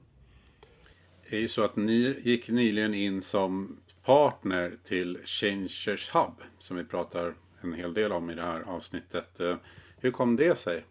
Det 1.31 1.37
är 1.37 1.41
ju 1.41 1.49
så 1.49 1.65
att 1.65 1.77
ni 1.77 2.17
gick 2.23 2.49
nyligen 2.49 2.95
in 2.95 3.23
som 3.23 3.77
partner 4.05 4.73
till 4.85 5.19
Changers 5.25 6.11
Hub 6.15 6.43
som 6.59 6.77
vi 6.77 6.85
pratar 6.85 7.35
en 7.61 7.73
hel 7.73 7.95
del 7.95 8.13
om 8.13 8.31
i 8.31 8.35
det 8.35 8.43
här 8.43 8.63
avsnittet. 8.67 9.41
Eh, 9.41 9.57
hur 10.01 10.11
kom 10.11 10.37
det 10.37 10.59
sig? 10.59 10.85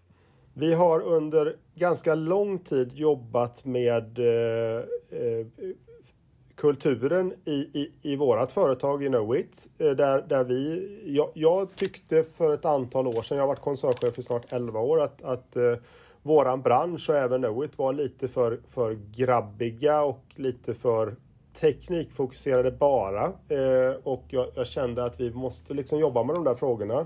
Vi 0.60 0.74
har 0.74 1.02
under 1.02 1.56
ganska 1.76 2.16
lång 2.16 2.60
tid 2.60 2.94
jobbat 2.94 3.66
med 3.66 4.20
eh, 4.20 4.84
eh, 5.10 5.46
kulturen 6.56 7.34
i, 7.46 7.52
i, 7.52 7.92
i 8.02 8.16
vårt 8.16 8.52
företag 8.52 9.04
i 9.04 9.08
Knowit. 9.08 9.68
Eh, 9.78 9.92
där, 9.92 10.26
där 10.28 10.44
vi, 10.44 10.90
jag, 11.06 11.30
jag, 11.34 11.76
tyckte 11.76 12.24
för 12.24 12.54
ett 12.54 12.66
antal 12.66 13.08
år 13.08 13.22
sedan, 13.22 13.38
jag 13.38 13.44
har 13.44 13.48
varit 13.48 13.62
koncernchef 13.62 14.20
i 14.20 14.24
snart 14.24 14.54
11 14.54 14.80
år, 14.80 15.02
att, 15.02 15.24
att 15.24 15.56
eh, 15.56 15.74
våran 16.22 16.62
bransch 16.62 17.10
och 17.10 17.16
även 17.16 17.42
Knowit 17.42 17.78
var 17.78 17.94
lite 17.94 18.28
för, 18.28 18.60
för 18.70 18.98
grabbiga 19.16 20.02
och 20.02 20.24
lite 20.36 20.74
för 20.74 21.16
teknikfokuserade 21.60 22.72
bara. 22.72 23.24
Eh, 23.26 23.96
och 24.04 24.24
jag, 24.28 24.48
jag, 24.56 24.68
kände 24.68 25.06
att 25.06 25.20
vi 25.20 25.32
måste 25.32 25.74
liksom 25.74 26.00
jobba 26.00 26.24
med 26.24 26.36
de 26.36 26.44
där 26.44 26.56
frågorna. 26.56 27.06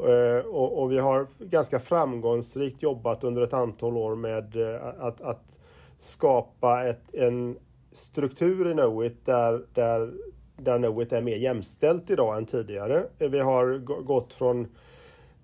Eh, 0.00 0.46
och, 0.46 0.82
och, 0.82 0.92
vi 0.92 0.98
har 0.98 1.26
ganska 1.38 1.80
framgångsrikt 1.80 2.82
jobbat 2.82 3.24
under 3.24 3.42
ett 3.42 3.52
antal 3.52 3.96
år 3.96 4.16
med 4.16 4.56
eh, 4.56 4.80
att, 4.98 5.20
att 5.20 5.58
skapa 5.98 6.84
ett, 6.84 7.14
en 7.14 7.56
struktur 7.92 8.70
i 8.70 8.72
Knowit 8.72 9.26
där, 9.26 9.62
där, 9.74 10.12
där 10.56 10.78
Knowit 10.78 11.12
är 11.12 11.22
mer 11.22 11.36
jämställt 11.36 12.10
idag 12.10 12.36
än 12.36 12.46
tidigare. 12.46 13.06
Eh, 13.18 13.30
vi 13.30 13.40
har 13.40 13.78
gått 14.02 14.34
från 14.34 14.66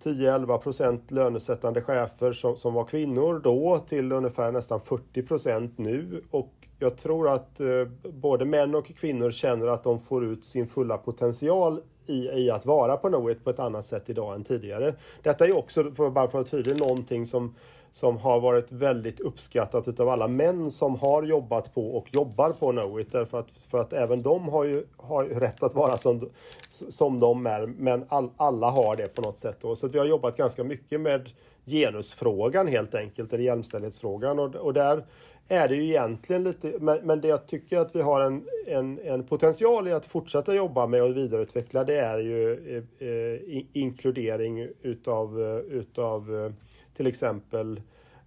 10-11 0.02 0.58
procent 0.58 1.10
lönesättande 1.10 1.82
chefer 1.82 2.32
som, 2.32 2.56
som 2.56 2.74
var 2.74 2.84
kvinnor 2.84 3.40
då 3.44 3.78
till 3.78 4.12
ungefär 4.12 4.52
nästan 4.52 4.80
40 4.80 5.22
procent 5.22 5.78
nu. 5.78 6.22
Och 6.30 6.61
jag 6.82 6.96
tror 6.96 7.28
att 7.28 7.60
eh, 7.60 7.84
både 8.02 8.44
män 8.44 8.74
och 8.74 8.86
kvinnor 8.86 9.30
känner 9.30 9.66
att 9.66 9.84
de 9.84 10.00
får 10.00 10.24
ut 10.24 10.44
sin 10.44 10.66
fulla 10.66 10.98
potential 10.98 11.80
i, 12.06 12.28
i 12.28 12.50
att 12.50 12.66
vara 12.66 12.96
på 12.96 13.08
Knowit 13.08 13.44
på 13.44 13.50
ett 13.50 13.58
annat 13.58 13.86
sätt 13.86 14.10
idag 14.10 14.34
än 14.34 14.44
tidigare. 14.44 14.94
Detta 15.22 15.44
är 15.44 15.56
också, 15.56 15.90
för 15.90 16.10
bara 16.10 16.28
för 16.28 16.40
att 16.40 16.52
vara 16.52 16.62
tydlig, 16.62 16.80
någonting 16.80 17.26
som, 17.26 17.54
som 17.92 18.16
har 18.16 18.40
varit 18.40 18.72
väldigt 18.72 19.20
uppskattat 19.20 19.88
utav 19.88 20.08
alla 20.08 20.28
män 20.28 20.70
som 20.70 20.96
har 20.96 21.22
jobbat 21.22 21.74
på 21.74 21.96
och 21.96 22.14
jobbar 22.14 22.50
på 22.50 22.72
Knowit. 22.72 23.12
Därför 23.12 23.38
att, 23.38 23.48
för 23.70 23.78
att 23.78 23.92
även 23.92 24.22
de 24.22 24.48
har 24.48 24.64
ju, 24.64 24.84
har 24.96 25.24
rätt 25.24 25.62
att 25.62 25.74
vara 25.74 25.96
som, 25.96 26.30
som 26.68 27.20
de 27.20 27.46
är, 27.46 27.66
men 27.66 28.04
all, 28.08 28.30
alla 28.36 28.70
har 28.70 28.96
det 28.96 29.14
på 29.14 29.22
något 29.22 29.40
sätt. 29.40 29.56
Då. 29.60 29.76
Så 29.76 29.88
vi 29.88 29.98
har 29.98 30.06
jobbat 30.06 30.36
ganska 30.36 30.64
mycket 30.64 31.00
med 31.00 31.30
genusfrågan 31.66 32.66
helt 32.66 32.94
enkelt, 32.94 33.32
eller 33.32 33.44
jämställdhetsfrågan. 33.44 34.38
Och, 34.38 34.54
och 34.54 34.74
där 34.74 35.04
är 35.48 35.68
det 35.68 35.74
ju 35.74 35.84
egentligen 35.84 36.44
lite, 36.44 36.74
men, 36.80 36.98
men 37.06 37.20
det 37.20 37.28
jag 37.28 37.46
tycker 37.46 37.78
att 37.78 37.96
vi 37.96 38.02
har 38.02 38.20
en, 38.20 38.44
en, 38.66 38.98
en 38.98 39.26
potential 39.26 39.88
i 39.88 39.92
att 39.92 40.06
fortsätta 40.06 40.54
jobba 40.54 40.86
med 40.86 41.02
och 41.02 41.16
vidareutveckla 41.16 41.84
det 41.84 41.98
är 41.98 42.18
ju 42.18 42.52
eh, 42.98 43.08
eh 43.08 43.64
inkludering 43.72 44.68
utav, 44.82 45.40
eh, 45.42 45.56
utav 45.56 46.44
eh, 46.44 46.52
till 46.96 47.06
exempel 47.06 47.80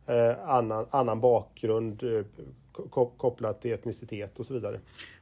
eh, 0.05 0.49
annan, 0.49 0.85
annan 0.91 1.19
bakgrund 1.19 2.03
eh, 2.03 2.25
kopplat 3.17 3.61
till 3.61 3.73
etnicitet 3.73 4.39
och 4.39 4.45
så 4.45 4.53
vidare. 4.53 4.79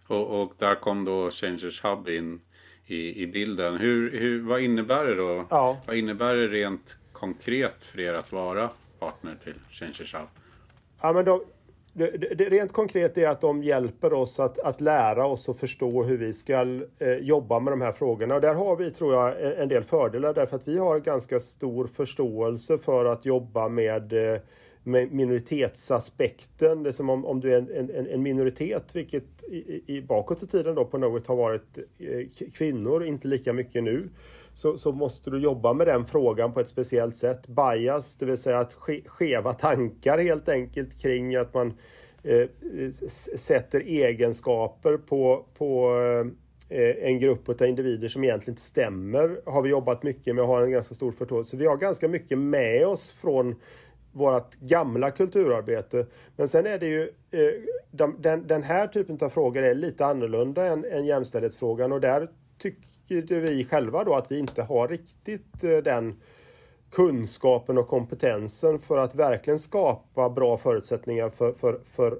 Och, 0.07 0.41
och, 0.41 0.53
där 0.57 0.75
kom 0.75 1.05
då 1.05 1.29
Changers 1.31 1.83
Hub 1.83 2.09
in 2.09 2.41
i, 2.85 3.23
i 3.23 3.27
bilden. 3.27 3.77
Hur, 3.77 4.19
hur, 4.19 4.41
vad 4.41 4.61
innebär 4.61 5.05
det 5.05 5.15
då? 5.15 5.45
Ja. 5.49 5.77
Vad 5.87 5.95
innebär 5.95 6.35
det 6.35 6.47
rent 6.47 6.97
konkret 7.11 7.75
för 7.79 7.99
er 7.99 8.13
att 8.13 8.31
vara 8.31 8.69
partner 8.99 9.37
till 9.43 9.53
Changers 9.71 10.13
Hub? 10.13 10.27
Ja, 11.01 11.13
men 11.13 11.25
de, 11.25 11.41
det, 11.93 12.35
det, 12.37 12.49
rent 12.49 12.73
konkret 12.73 13.17
är 13.17 13.27
att 13.27 13.41
de 13.41 13.63
hjälper 13.63 14.13
oss 14.13 14.39
att, 14.39 14.59
att 14.59 14.81
lära 14.81 15.25
oss 15.25 15.49
och 15.49 15.57
förstå 15.57 16.03
hur 16.03 16.17
vi 16.17 16.33
ska 16.33 16.81
eh, 16.99 17.13
jobba 17.13 17.59
med 17.59 17.73
de 17.73 17.81
här 17.81 17.91
frågorna. 17.91 18.35
Och 18.35 18.41
där 18.41 18.53
har 18.53 18.75
vi, 18.75 18.91
tror 18.91 19.13
jag, 19.13 19.41
en, 19.41 19.53
en 19.53 19.67
del 19.69 19.83
fördelar 19.83 20.33
därför 20.33 20.55
att 20.55 20.67
vi 20.67 20.77
har 20.77 20.99
ganska 20.99 21.39
stor 21.39 21.87
förståelse 21.87 22.77
för 22.77 23.05
att 23.05 23.25
jobba 23.25 23.69
med, 23.69 24.33
eh, 24.33 24.39
med 24.83 25.11
minoritetsaspekten. 25.11 26.83
Det 26.83 26.89
är 26.89 26.91
som 26.91 27.09
om, 27.09 27.25
om 27.25 27.39
du 27.39 27.53
är 27.53 27.57
en, 27.57 27.89
en, 27.89 28.07
en 28.07 28.21
minoritet, 28.21 28.95
vilket 28.95 29.43
i, 29.49 29.83
i, 29.97 30.01
bakåt 30.01 30.43
i 30.43 30.47
tiden 30.47 30.75
då 30.75 30.85
på 30.85 30.97
något 30.97 31.27
har 31.27 31.35
varit 31.35 31.77
eh, 31.99 32.49
kvinnor, 32.53 33.05
inte 33.05 33.27
lika 33.27 33.53
mycket 33.53 33.83
nu 33.83 34.09
så, 34.55 34.77
så 34.77 34.91
måste 34.91 35.29
du 35.29 35.39
jobba 35.39 35.73
med 35.73 35.87
den 35.87 36.05
frågan 36.05 36.53
på 36.53 36.59
ett 36.59 36.69
speciellt 36.69 37.17
sätt. 37.17 37.47
Bias, 37.47 38.15
det 38.15 38.25
vill 38.25 38.37
säga 38.37 38.59
att 38.59 38.77
skeva 39.05 39.53
tankar 39.53 40.17
helt 40.17 40.49
enkelt 40.49 41.01
kring 41.01 41.35
att 41.35 41.53
man 41.53 41.73
eh, 42.23 42.47
sätter 43.35 43.79
egenskaper 43.79 44.97
på, 44.97 45.45
på 45.57 45.97
eh, 46.69 47.07
en 47.07 47.19
grupp 47.19 47.49
av 47.49 47.67
individer 47.67 48.07
som 48.07 48.23
egentligen 48.23 48.51
inte 48.51 48.61
stämmer 48.61 49.41
har 49.45 49.61
vi 49.61 49.69
jobbat 49.69 50.03
mycket 50.03 50.35
med 50.35 50.43
och 50.43 50.49
har 50.49 50.61
en 50.61 50.71
ganska 50.71 50.95
stor 50.95 51.11
förståelse. 51.11 51.57
Vi 51.57 51.65
har 51.65 51.77
ganska 51.77 52.07
mycket 52.07 52.37
med 52.37 52.87
oss 52.87 53.11
från 53.11 53.55
vårt 54.11 54.55
gamla 54.55 55.11
kulturarbete. 55.11 56.05
Men 56.35 56.47
sen 56.47 56.65
är 56.65 56.77
det 56.77 56.87
ju 56.87 57.01
eh, 57.31 57.53
de, 57.91 58.15
den, 58.19 58.47
den, 58.47 58.63
här 58.63 58.87
typen 58.87 59.17
av 59.21 59.29
frågor 59.29 59.63
är 59.63 59.75
lite 59.75 60.05
annorlunda 60.05 60.65
än, 60.65 60.85
än 60.85 61.05
jämställdhetsfrågan 61.05 61.91
och 61.91 62.01
där 62.01 62.29
tycker 62.57 62.92
tycker 63.07 63.39
vi 63.39 63.65
själva 63.65 64.03
då 64.03 64.15
att 64.15 64.31
vi 64.31 64.39
inte 64.39 64.63
har 64.63 64.87
riktigt 64.87 65.63
eh, 65.63 65.77
den 65.77 66.15
kunskapen 66.91 67.77
och 67.77 67.87
kompetensen 67.87 68.79
för 68.79 68.97
att 68.97 69.15
verkligen 69.15 69.59
skapa 69.59 70.29
bra 70.29 70.57
förutsättningar 70.57 71.29
för, 71.29 71.53
för, 71.53 71.79
för 71.85 72.19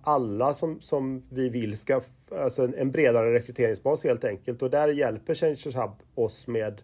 alla 0.00 0.54
som, 0.54 0.80
som 0.80 1.22
vi 1.30 1.48
vill 1.48 1.76
ska, 1.76 2.00
alltså 2.30 2.62
en, 2.62 2.74
en 2.74 2.90
bredare 2.90 3.34
rekryteringsbas 3.34 4.04
helt 4.04 4.24
enkelt. 4.24 4.62
Och 4.62 4.70
där 4.70 4.88
hjälper 4.88 5.34
Changers 5.34 5.76
Hub 5.76 5.90
oss 6.14 6.46
med 6.46 6.82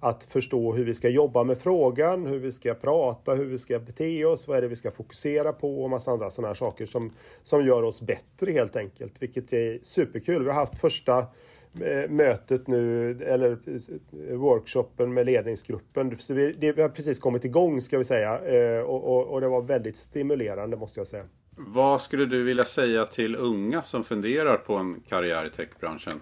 att 0.00 0.24
förstå 0.24 0.72
hur 0.72 0.84
vi 0.84 0.94
ska 0.94 1.08
jobba 1.08 1.44
med 1.44 1.58
frågan, 1.58 2.26
hur 2.26 2.38
vi 2.38 2.52
ska 2.52 2.74
prata, 2.74 3.34
hur 3.34 3.44
vi 3.44 3.58
ska 3.58 3.78
bete 3.78 4.24
oss, 4.24 4.48
vad 4.48 4.56
är 4.56 4.62
det 4.62 4.68
vi 4.68 4.76
ska 4.76 4.90
fokusera 4.90 5.52
på 5.52 5.82
och 5.82 5.90
massa 5.90 6.10
andra 6.10 6.30
sådana 6.30 6.48
här 6.48 6.54
saker 6.54 6.86
som, 6.86 7.12
som 7.42 7.66
gör 7.66 7.82
oss 7.82 8.00
bättre 8.00 8.52
helt 8.52 8.76
enkelt, 8.76 9.12
vilket 9.18 9.52
är 9.52 9.78
superkul. 9.82 10.42
Vi 10.42 10.48
har 10.48 10.54
haft 10.54 10.78
första 10.78 11.26
mötet 12.08 12.66
nu, 12.66 13.10
eller 13.22 13.50
eh, 13.50 14.36
workshopen 14.36 15.14
med 15.14 15.26
ledningsgruppen. 15.26 16.18
Så 16.18 16.34
vi, 16.34 16.52
det 16.52 16.78
har 16.78 16.88
precis 16.88 17.18
kommit 17.18 17.44
igång 17.44 17.80
ska 17.80 17.98
vi 17.98 18.04
säga 18.04 18.38
eh, 18.38 18.80
och, 18.80 19.16
och, 19.16 19.26
och, 19.26 19.40
det 19.40 19.48
var 19.48 19.62
väldigt 19.62 19.96
stimulerande 19.96 20.76
måste 20.76 21.00
jag 21.00 21.06
säga. 21.06 21.24
Vad 21.56 22.00
skulle 22.00 22.26
du 22.26 22.44
vilja 22.44 22.64
säga 22.64 23.04
till 23.04 23.36
unga 23.36 23.82
som 23.82 24.04
funderar 24.04 24.56
på 24.56 24.74
en 24.74 25.00
karriär 25.08 25.46
i 25.46 25.50
techbranschen? 25.50 26.20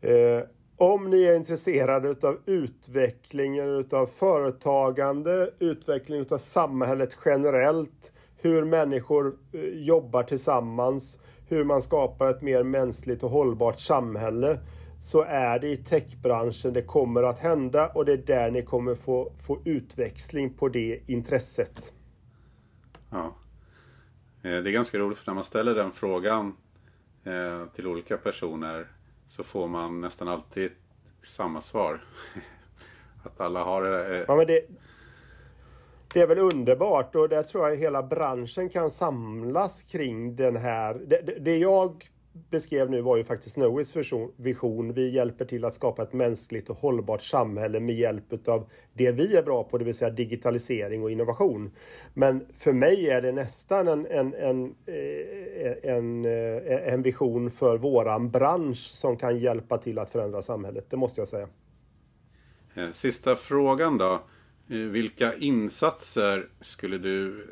Eh, 0.00 0.42
om 0.76 1.10
ni 1.10 1.22
är 1.22 1.36
intresserade 1.36 2.28
av 2.28 2.38
utvecklingen 2.46 3.88
av 3.90 4.06
företagande, 4.06 5.50
utveckling 5.58 6.26
av 6.30 6.38
samhället 6.38 7.18
generellt, 7.24 8.12
hur 8.36 8.64
människor 8.64 9.36
jobbar 9.72 10.22
tillsammans, 10.22 11.18
hur 11.50 11.64
man 11.64 11.82
skapar 11.82 12.30
ett 12.30 12.42
mer 12.42 12.62
mänskligt 12.62 13.22
och 13.22 13.30
hållbart 13.30 13.80
samhälle 13.80 14.58
så 15.02 15.22
är 15.22 15.58
det 15.58 15.68
i 15.68 15.76
techbranschen 15.76 16.72
det 16.72 16.82
kommer 16.82 17.22
att 17.22 17.38
hända 17.38 17.88
och 17.88 18.04
det 18.04 18.12
är 18.12 18.16
där 18.16 18.50
ni 18.50 18.62
kommer 18.62 18.94
få, 18.94 19.32
få 19.46 19.58
utväxling 19.64 20.54
på 20.54 20.68
det 20.68 21.00
intresset. 21.06 21.92
Ja. 23.10 23.34
Eh, 24.42 24.50
det 24.50 24.70
är 24.70 24.72
ganska 24.72 24.98
roligt 24.98 25.18
för 25.18 25.26
när 25.26 25.34
man 25.34 25.44
ställer 25.44 25.74
den 25.74 25.92
frågan 25.92 26.56
eh, 27.24 27.66
till 27.74 27.86
olika 27.86 28.16
personer 28.16 28.86
så 29.26 29.42
får 29.42 29.68
man 29.68 30.00
nästan 30.00 30.28
alltid 30.28 30.70
samma 31.22 31.62
svar. 31.62 32.00
Att 33.24 33.40
alla 33.40 33.64
har. 33.64 34.12
Eh, 34.12 34.24
ja, 34.28 34.36
men 34.36 34.46
det, 34.46 34.60
det 36.14 36.20
är 36.20 36.26
väl 36.26 36.38
underbart 36.38 37.14
och 37.14 37.28
där 37.28 37.42
tror 37.42 37.68
jag 37.68 37.76
hela 37.76 38.02
branschen 38.02 38.68
kan 38.68 38.90
samlas 38.90 39.82
kring 39.82 40.36
den 40.36 40.56
här. 40.56 40.94
Det, 40.94 41.20
det, 41.20 41.38
det 41.38 41.56
jag 41.56 42.10
beskrev 42.32 42.90
nu 42.90 43.00
var 43.00 43.16
ju 43.16 43.24
faktiskt 43.24 43.54
Snowies 43.54 43.96
vision. 44.36 44.92
Vi 44.92 45.10
hjälper 45.10 45.44
till 45.44 45.64
att 45.64 45.74
skapa 45.74 46.02
ett 46.02 46.12
mänskligt 46.12 46.70
och 46.70 46.76
hållbart 46.76 47.22
samhälle 47.22 47.80
med 47.80 47.94
hjälp 47.94 48.48
av 48.48 48.70
det 48.92 49.12
vi 49.12 49.36
är 49.36 49.42
bra 49.42 49.64
på, 49.64 49.78
det 49.78 49.84
vill 49.84 49.94
säga 49.94 50.10
digitalisering 50.10 51.02
och 51.02 51.10
innovation. 51.10 51.70
Men 52.14 52.46
för 52.58 52.72
mig 52.72 53.10
är 53.10 53.22
det 53.22 53.32
nästan 53.32 53.88
en, 53.88 54.06
en, 54.06 54.34
en, 54.34 54.74
eh, 54.86 55.94
en, 55.94 56.24
eh, 56.24 56.92
en 56.92 57.02
vision 57.02 57.50
för 57.50 57.78
våran 57.78 58.30
bransch 58.30 58.90
som 58.92 59.16
kan 59.16 59.38
hjälpa 59.38 59.78
till 59.78 59.98
att 59.98 60.10
förändra 60.10 60.42
samhället. 60.42 60.86
Det 60.90 60.96
måste 60.96 61.20
jag 61.20 61.28
säga. 61.28 61.48
Eh, 62.74 62.90
sista 62.90 63.36
frågan 63.36 63.98
då. 63.98 64.20
Eh, 64.70 64.76
vilka 64.76 65.34
insatser 65.34 66.46
skulle 66.60 66.98
du 66.98 67.46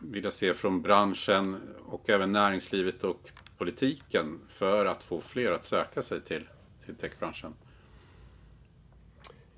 vilja 0.00 0.30
se 0.30 0.54
från 0.54 0.82
branschen 0.82 1.56
och 1.86 2.10
även 2.10 2.32
näringslivet 2.32 3.04
och 3.04 3.30
politiken 3.58 4.40
för 4.48 4.86
att 4.86 5.02
få 5.02 5.20
fler 5.20 5.52
att 5.52 5.64
söka 5.64 6.02
sig 6.02 6.20
till, 6.20 6.44
till 6.84 6.94
techbranschen? 6.94 7.54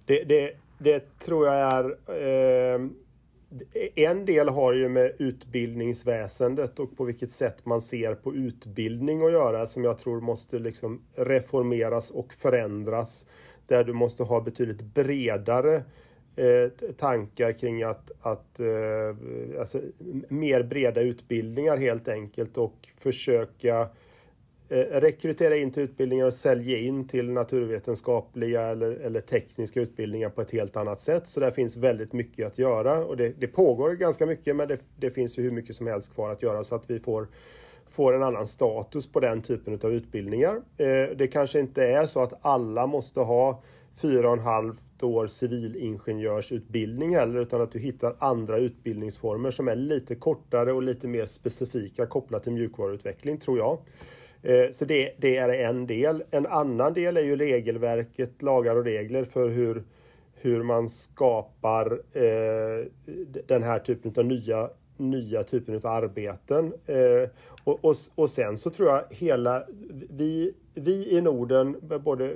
Det, 0.04 0.24
det, 0.24 0.52
det 0.78 1.18
tror 1.18 1.46
jag 1.46 1.56
är... 1.56 1.84
Eh, 2.74 2.80
en 3.94 4.24
del 4.24 4.48
har 4.48 4.72
ju 4.72 4.88
med 4.88 5.12
utbildningsväsendet 5.18 6.78
och 6.78 6.96
på 6.96 7.04
vilket 7.04 7.32
sätt 7.32 7.66
man 7.66 7.82
ser 7.82 8.14
på 8.14 8.34
utbildning 8.34 9.26
att 9.26 9.32
göra 9.32 9.66
som 9.66 9.84
jag 9.84 9.98
tror 9.98 10.20
måste 10.20 10.58
liksom 10.58 11.02
reformeras 11.14 12.10
och 12.10 12.32
förändras. 12.32 13.26
Där 13.66 13.84
du 13.84 13.92
måste 13.92 14.22
ha 14.22 14.40
betydligt 14.40 14.82
bredare 14.82 15.84
Eh, 16.38 16.68
tankar 16.96 17.52
kring 17.52 17.82
att, 17.82 18.10
att 18.20 18.60
eh, 18.60 19.58
alltså, 19.60 19.80
mer 20.28 20.62
breda 20.62 21.00
utbildningar 21.00 21.76
helt 21.76 22.08
enkelt 22.08 22.56
och 22.56 22.88
försöka 23.00 23.88
eh, 24.68 24.78
rekrytera 24.78 25.56
in 25.56 25.70
till 25.70 25.82
utbildningar 25.82 26.26
och 26.26 26.34
sälja 26.34 26.78
in 26.78 27.08
till 27.08 27.30
naturvetenskapliga 27.30 28.62
eller, 28.62 28.90
eller, 28.90 29.20
tekniska 29.20 29.80
utbildningar 29.80 30.28
på 30.28 30.42
ett 30.42 30.52
helt 30.52 30.76
annat 30.76 31.00
sätt. 31.00 31.28
Så 31.28 31.40
där 31.40 31.50
finns 31.50 31.76
väldigt 31.76 32.12
mycket 32.12 32.46
att 32.46 32.58
göra 32.58 33.04
och 33.04 33.16
det, 33.16 33.32
det 33.38 33.48
pågår 33.48 33.92
ganska 33.92 34.26
mycket 34.26 34.56
men 34.56 34.68
det, 34.68 34.78
det, 34.96 35.10
finns 35.10 35.38
ju 35.38 35.42
hur 35.42 35.50
mycket 35.50 35.76
som 35.76 35.86
helst 35.86 36.14
kvar 36.14 36.30
att 36.30 36.42
göra 36.42 36.64
så 36.64 36.74
att 36.74 36.90
vi 36.90 37.00
får 37.00 37.28
får 37.88 38.12
en 38.12 38.22
annan 38.22 38.46
status 38.46 39.12
på 39.12 39.20
den 39.20 39.42
typen 39.42 39.80
av 39.82 39.92
utbildningar. 39.92 40.56
Eh, 40.56 41.16
det 41.16 41.28
kanske 41.32 41.60
inte 41.60 41.86
är 41.86 42.06
så 42.06 42.22
att 42.22 42.34
alla 42.42 42.86
måste 42.86 43.20
ha 43.20 43.62
4,5 44.00 44.76
år 45.02 45.26
civilingenjörsutbildning 45.26 47.14
heller, 47.14 47.40
utan 47.40 47.60
att 47.60 47.72
du 47.72 47.78
hittar 47.78 48.16
andra 48.18 48.58
utbildningsformer 48.58 49.50
som 49.50 49.68
är 49.68 49.76
lite 49.76 50.14
kortare 50.14 50.72
och 50.72 50.82
lite 50.82 51.08
mer 51.08 51.26
specifika 51.26 52.06
kopplat 52.06 52.42
till 52.42 52.52
mjukvaruutveckling, 52.52 53.38
tror 53.38 53.58
jag. 53.58 53.78
Eh, 54.42 54.70
så 54.72 54.84
det, 54.84 55.12
det, 55.18 55.36
är 55.36 55.48
en 55.48 55.86
del. 55.86 56.22
En 56.30 56.46
annan 56.46 56.94
del 56.94 57.16
är 57.16 57.22
ju 57.22 57.36
regelverket, 57.36 58.42
lagar 58.42 58.76
och 58.76 58.84
regler 58.84 59.24
för 59.24 59.48
hur, 59.48 59.84
hur 60.34 60.62
man 60.62 60.88
skapar 60.88 61.92
eh, 62.12 62.86
den 63.46 63.62
här 63.62 63.78
typen 63.78 64.12
av 64.16 64.24
nya 64.24 64.70
nya 64.96 65.44
typen 65.44 65.76
av 65.76 65.86
arbeten. 65.86 66.72
Eh, 66.86 67.30
och, 67.64 67.84
och, 67.84 67.96
och, 68.14 68.30
sen 68.30 68.58
så 68.58 68.70
tror 68.70 68.88
jag 68.88 69.02
hela 69.10 69.64
vi, 70.10 70.54
vi 70.74 71.16
i 71.16 71.20
Norden, 71.20 71.76
både 72.04 72.34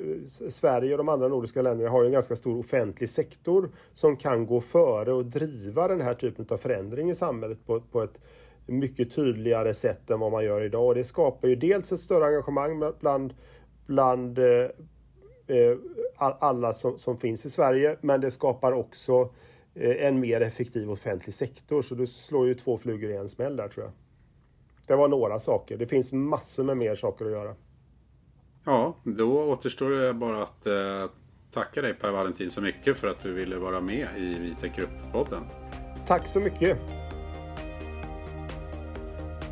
Sverige 0.49 0.93
och 0.93 0.99
de 0.99 1.09
andra 1.09 1.29
nordiska 1.29 1.63
länderna 1.63 1.91
har 1.91 2.03
ju 2.03 2.07
en 2.07 2.13
ganska 2.13 2.37
stor 2.37 2.59
offentlig 2.59 3.09
sektor 3.09 3.71
som 3.95 4.17
kan 4.17 4.47
gå 4.47 4.61
före 4.61 5.13
och 5.13 5.25
driva 5.25 5.89
den 5.89 6.01
här 6.01 6.15
typen 6.15 6.47
av 6.51 6.57
förändring 6.57 7.11
i 7.11 7.15
samhället 7.15 7.67
på, 7.67 7.81
på 7.81 8.03
ett 8.03 8.21
mycket 8.67 9.15
tydligare 9.15 9.75
sätt 9.75 10.11
än 10.11 10.21
vad 10.21 10.33
man 10.33 10.45
gör 10.45 10.63
idag. 10.63 10.87
Och 10.87 10.95
det 10.95 11.05
skapar 11.05 11.49
ju 11.49 11.57
dels 11.57 11.93
ett 11.93 12.01
större 12.01 12.27
engagemang 12.27 12.93
bland, 13.01 13.35
bland 13.87 14.39
eh, 14.39 14.71
eh 15.47 15.77
alla 16.39 16.73
som, 16.73 16.99
som 16.99 17.17
finns 17.17 17.47
i 17.47 17.51
Sverige, 17.51 17.97
men 18.01 18.21
det 18.21 18.31
skapar 18.31 18.73
också 18.73 19.13
Eh, 19.23 19.29
en 19.75 20.21
mer 20.21 20.41
effektiv 20.41 20.91
offentlig 20.91 21.35
sektor. 21.35 21.83
Så 21.83 21.95
du 21.95 22.07
slår 22.07 22.47
ju 22.47 22.55
två 22.55 22.79
flugor 22.79 23.11
i 23.11 23.17
en 23.17 23.29
smäll 23.29 23.57
där 23.57 23.69
tror 23.69 23.85
jag. 23.85 23.93
Det 24.87 24.97
var 24.97 25.09
några 25.09 25.41
saker. 25.41 25.77
Det 25.77 25.87
finns 25.87 26.13
massor 26.13 26.65
med 26.65 26.77
mer 26.77 26.95
saker 26.95 27.25
att 27.25 27.31
göra. 27.31 27.55
Ja, 28.65 28.97
då 29.03 29.43
återstår 29.43 29.91
det 29.91 30.15
bara 30.15 30.43
att 30.43 30.67
eh, 30.67 31.11
tacka 31.53 31.83
dig 31.83 31.95
Per 31.95 32.11
Valentin 32.11 32.51
så 32.51 32.61
mycket 32.61 32.97
för 32.97 33.09
att 33.09 33.23
du 33.23 33.33
ville 33.33 33.57
vara 33.57 33.81
med 33.81 34.09
i 34.19 34.39
Vitec 34.39 34.77
Grupp-podden. 34.77 35.43
tack 36.07 36.27
så 36.27 36.41
mycket. 36.41 36.79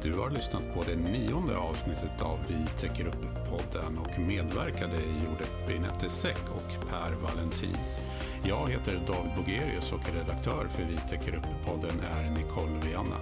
Du 0.03 0.15
har 0.15 0.31
lyssnat 0.31 0.75
på 0.75 0.83
det 0.83 0.97
nionde 0.97 1.57
avsnittet 1.57 2.23
av 2.23 2.39
Vi 2.49 2.67
täcker 2.81 3.07
upp-podden 3.07 3.99
och 3.99 4.19
medverkade 4.19 4.97
gjorde 4.97 5.45
Binette 5.69 6.09
Säck 6.09 6.43
och 6.55 6.89
Per 6.89 7.13
Valentin. 7.23 7.77
Jag 8.43 8.71
heter 8.71 9.01
David 9.07 9.33
Bogerius 9.37 9.93
och 9.93 10.15
redaktör 10.15 10.69
för 10.69 10.83
Vi 10.83 10.97
täcker 10.97 11.35
upp-podden 11.35 12.01
är 12.01 12.31
Nicole 12.31 12.81
Vianna. 12.87 13.17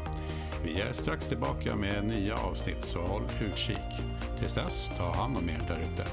Vi 0.65 0.81
är 0.81 0.93
strax 0.93 1.29
tillbaka 1.29 1.77
med 1.77 2.05
nya 2.05 2.37
avsnitt 2.37 2.83
så 2.83 3.01
håll 3.01 3.23
utkik. 3.41 3.79
Tills 4.39 4.55
dess, 4.55 4.91
ta 4.97 5.13
hand 5.13 5.37
om 5.37 5.49
er 5.49 5.61
där 5.69 5.79
ute. 5.79 6.07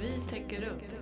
Vi 0.00 0.20
täcker 0.30 0.62
upp. 0.62 0.99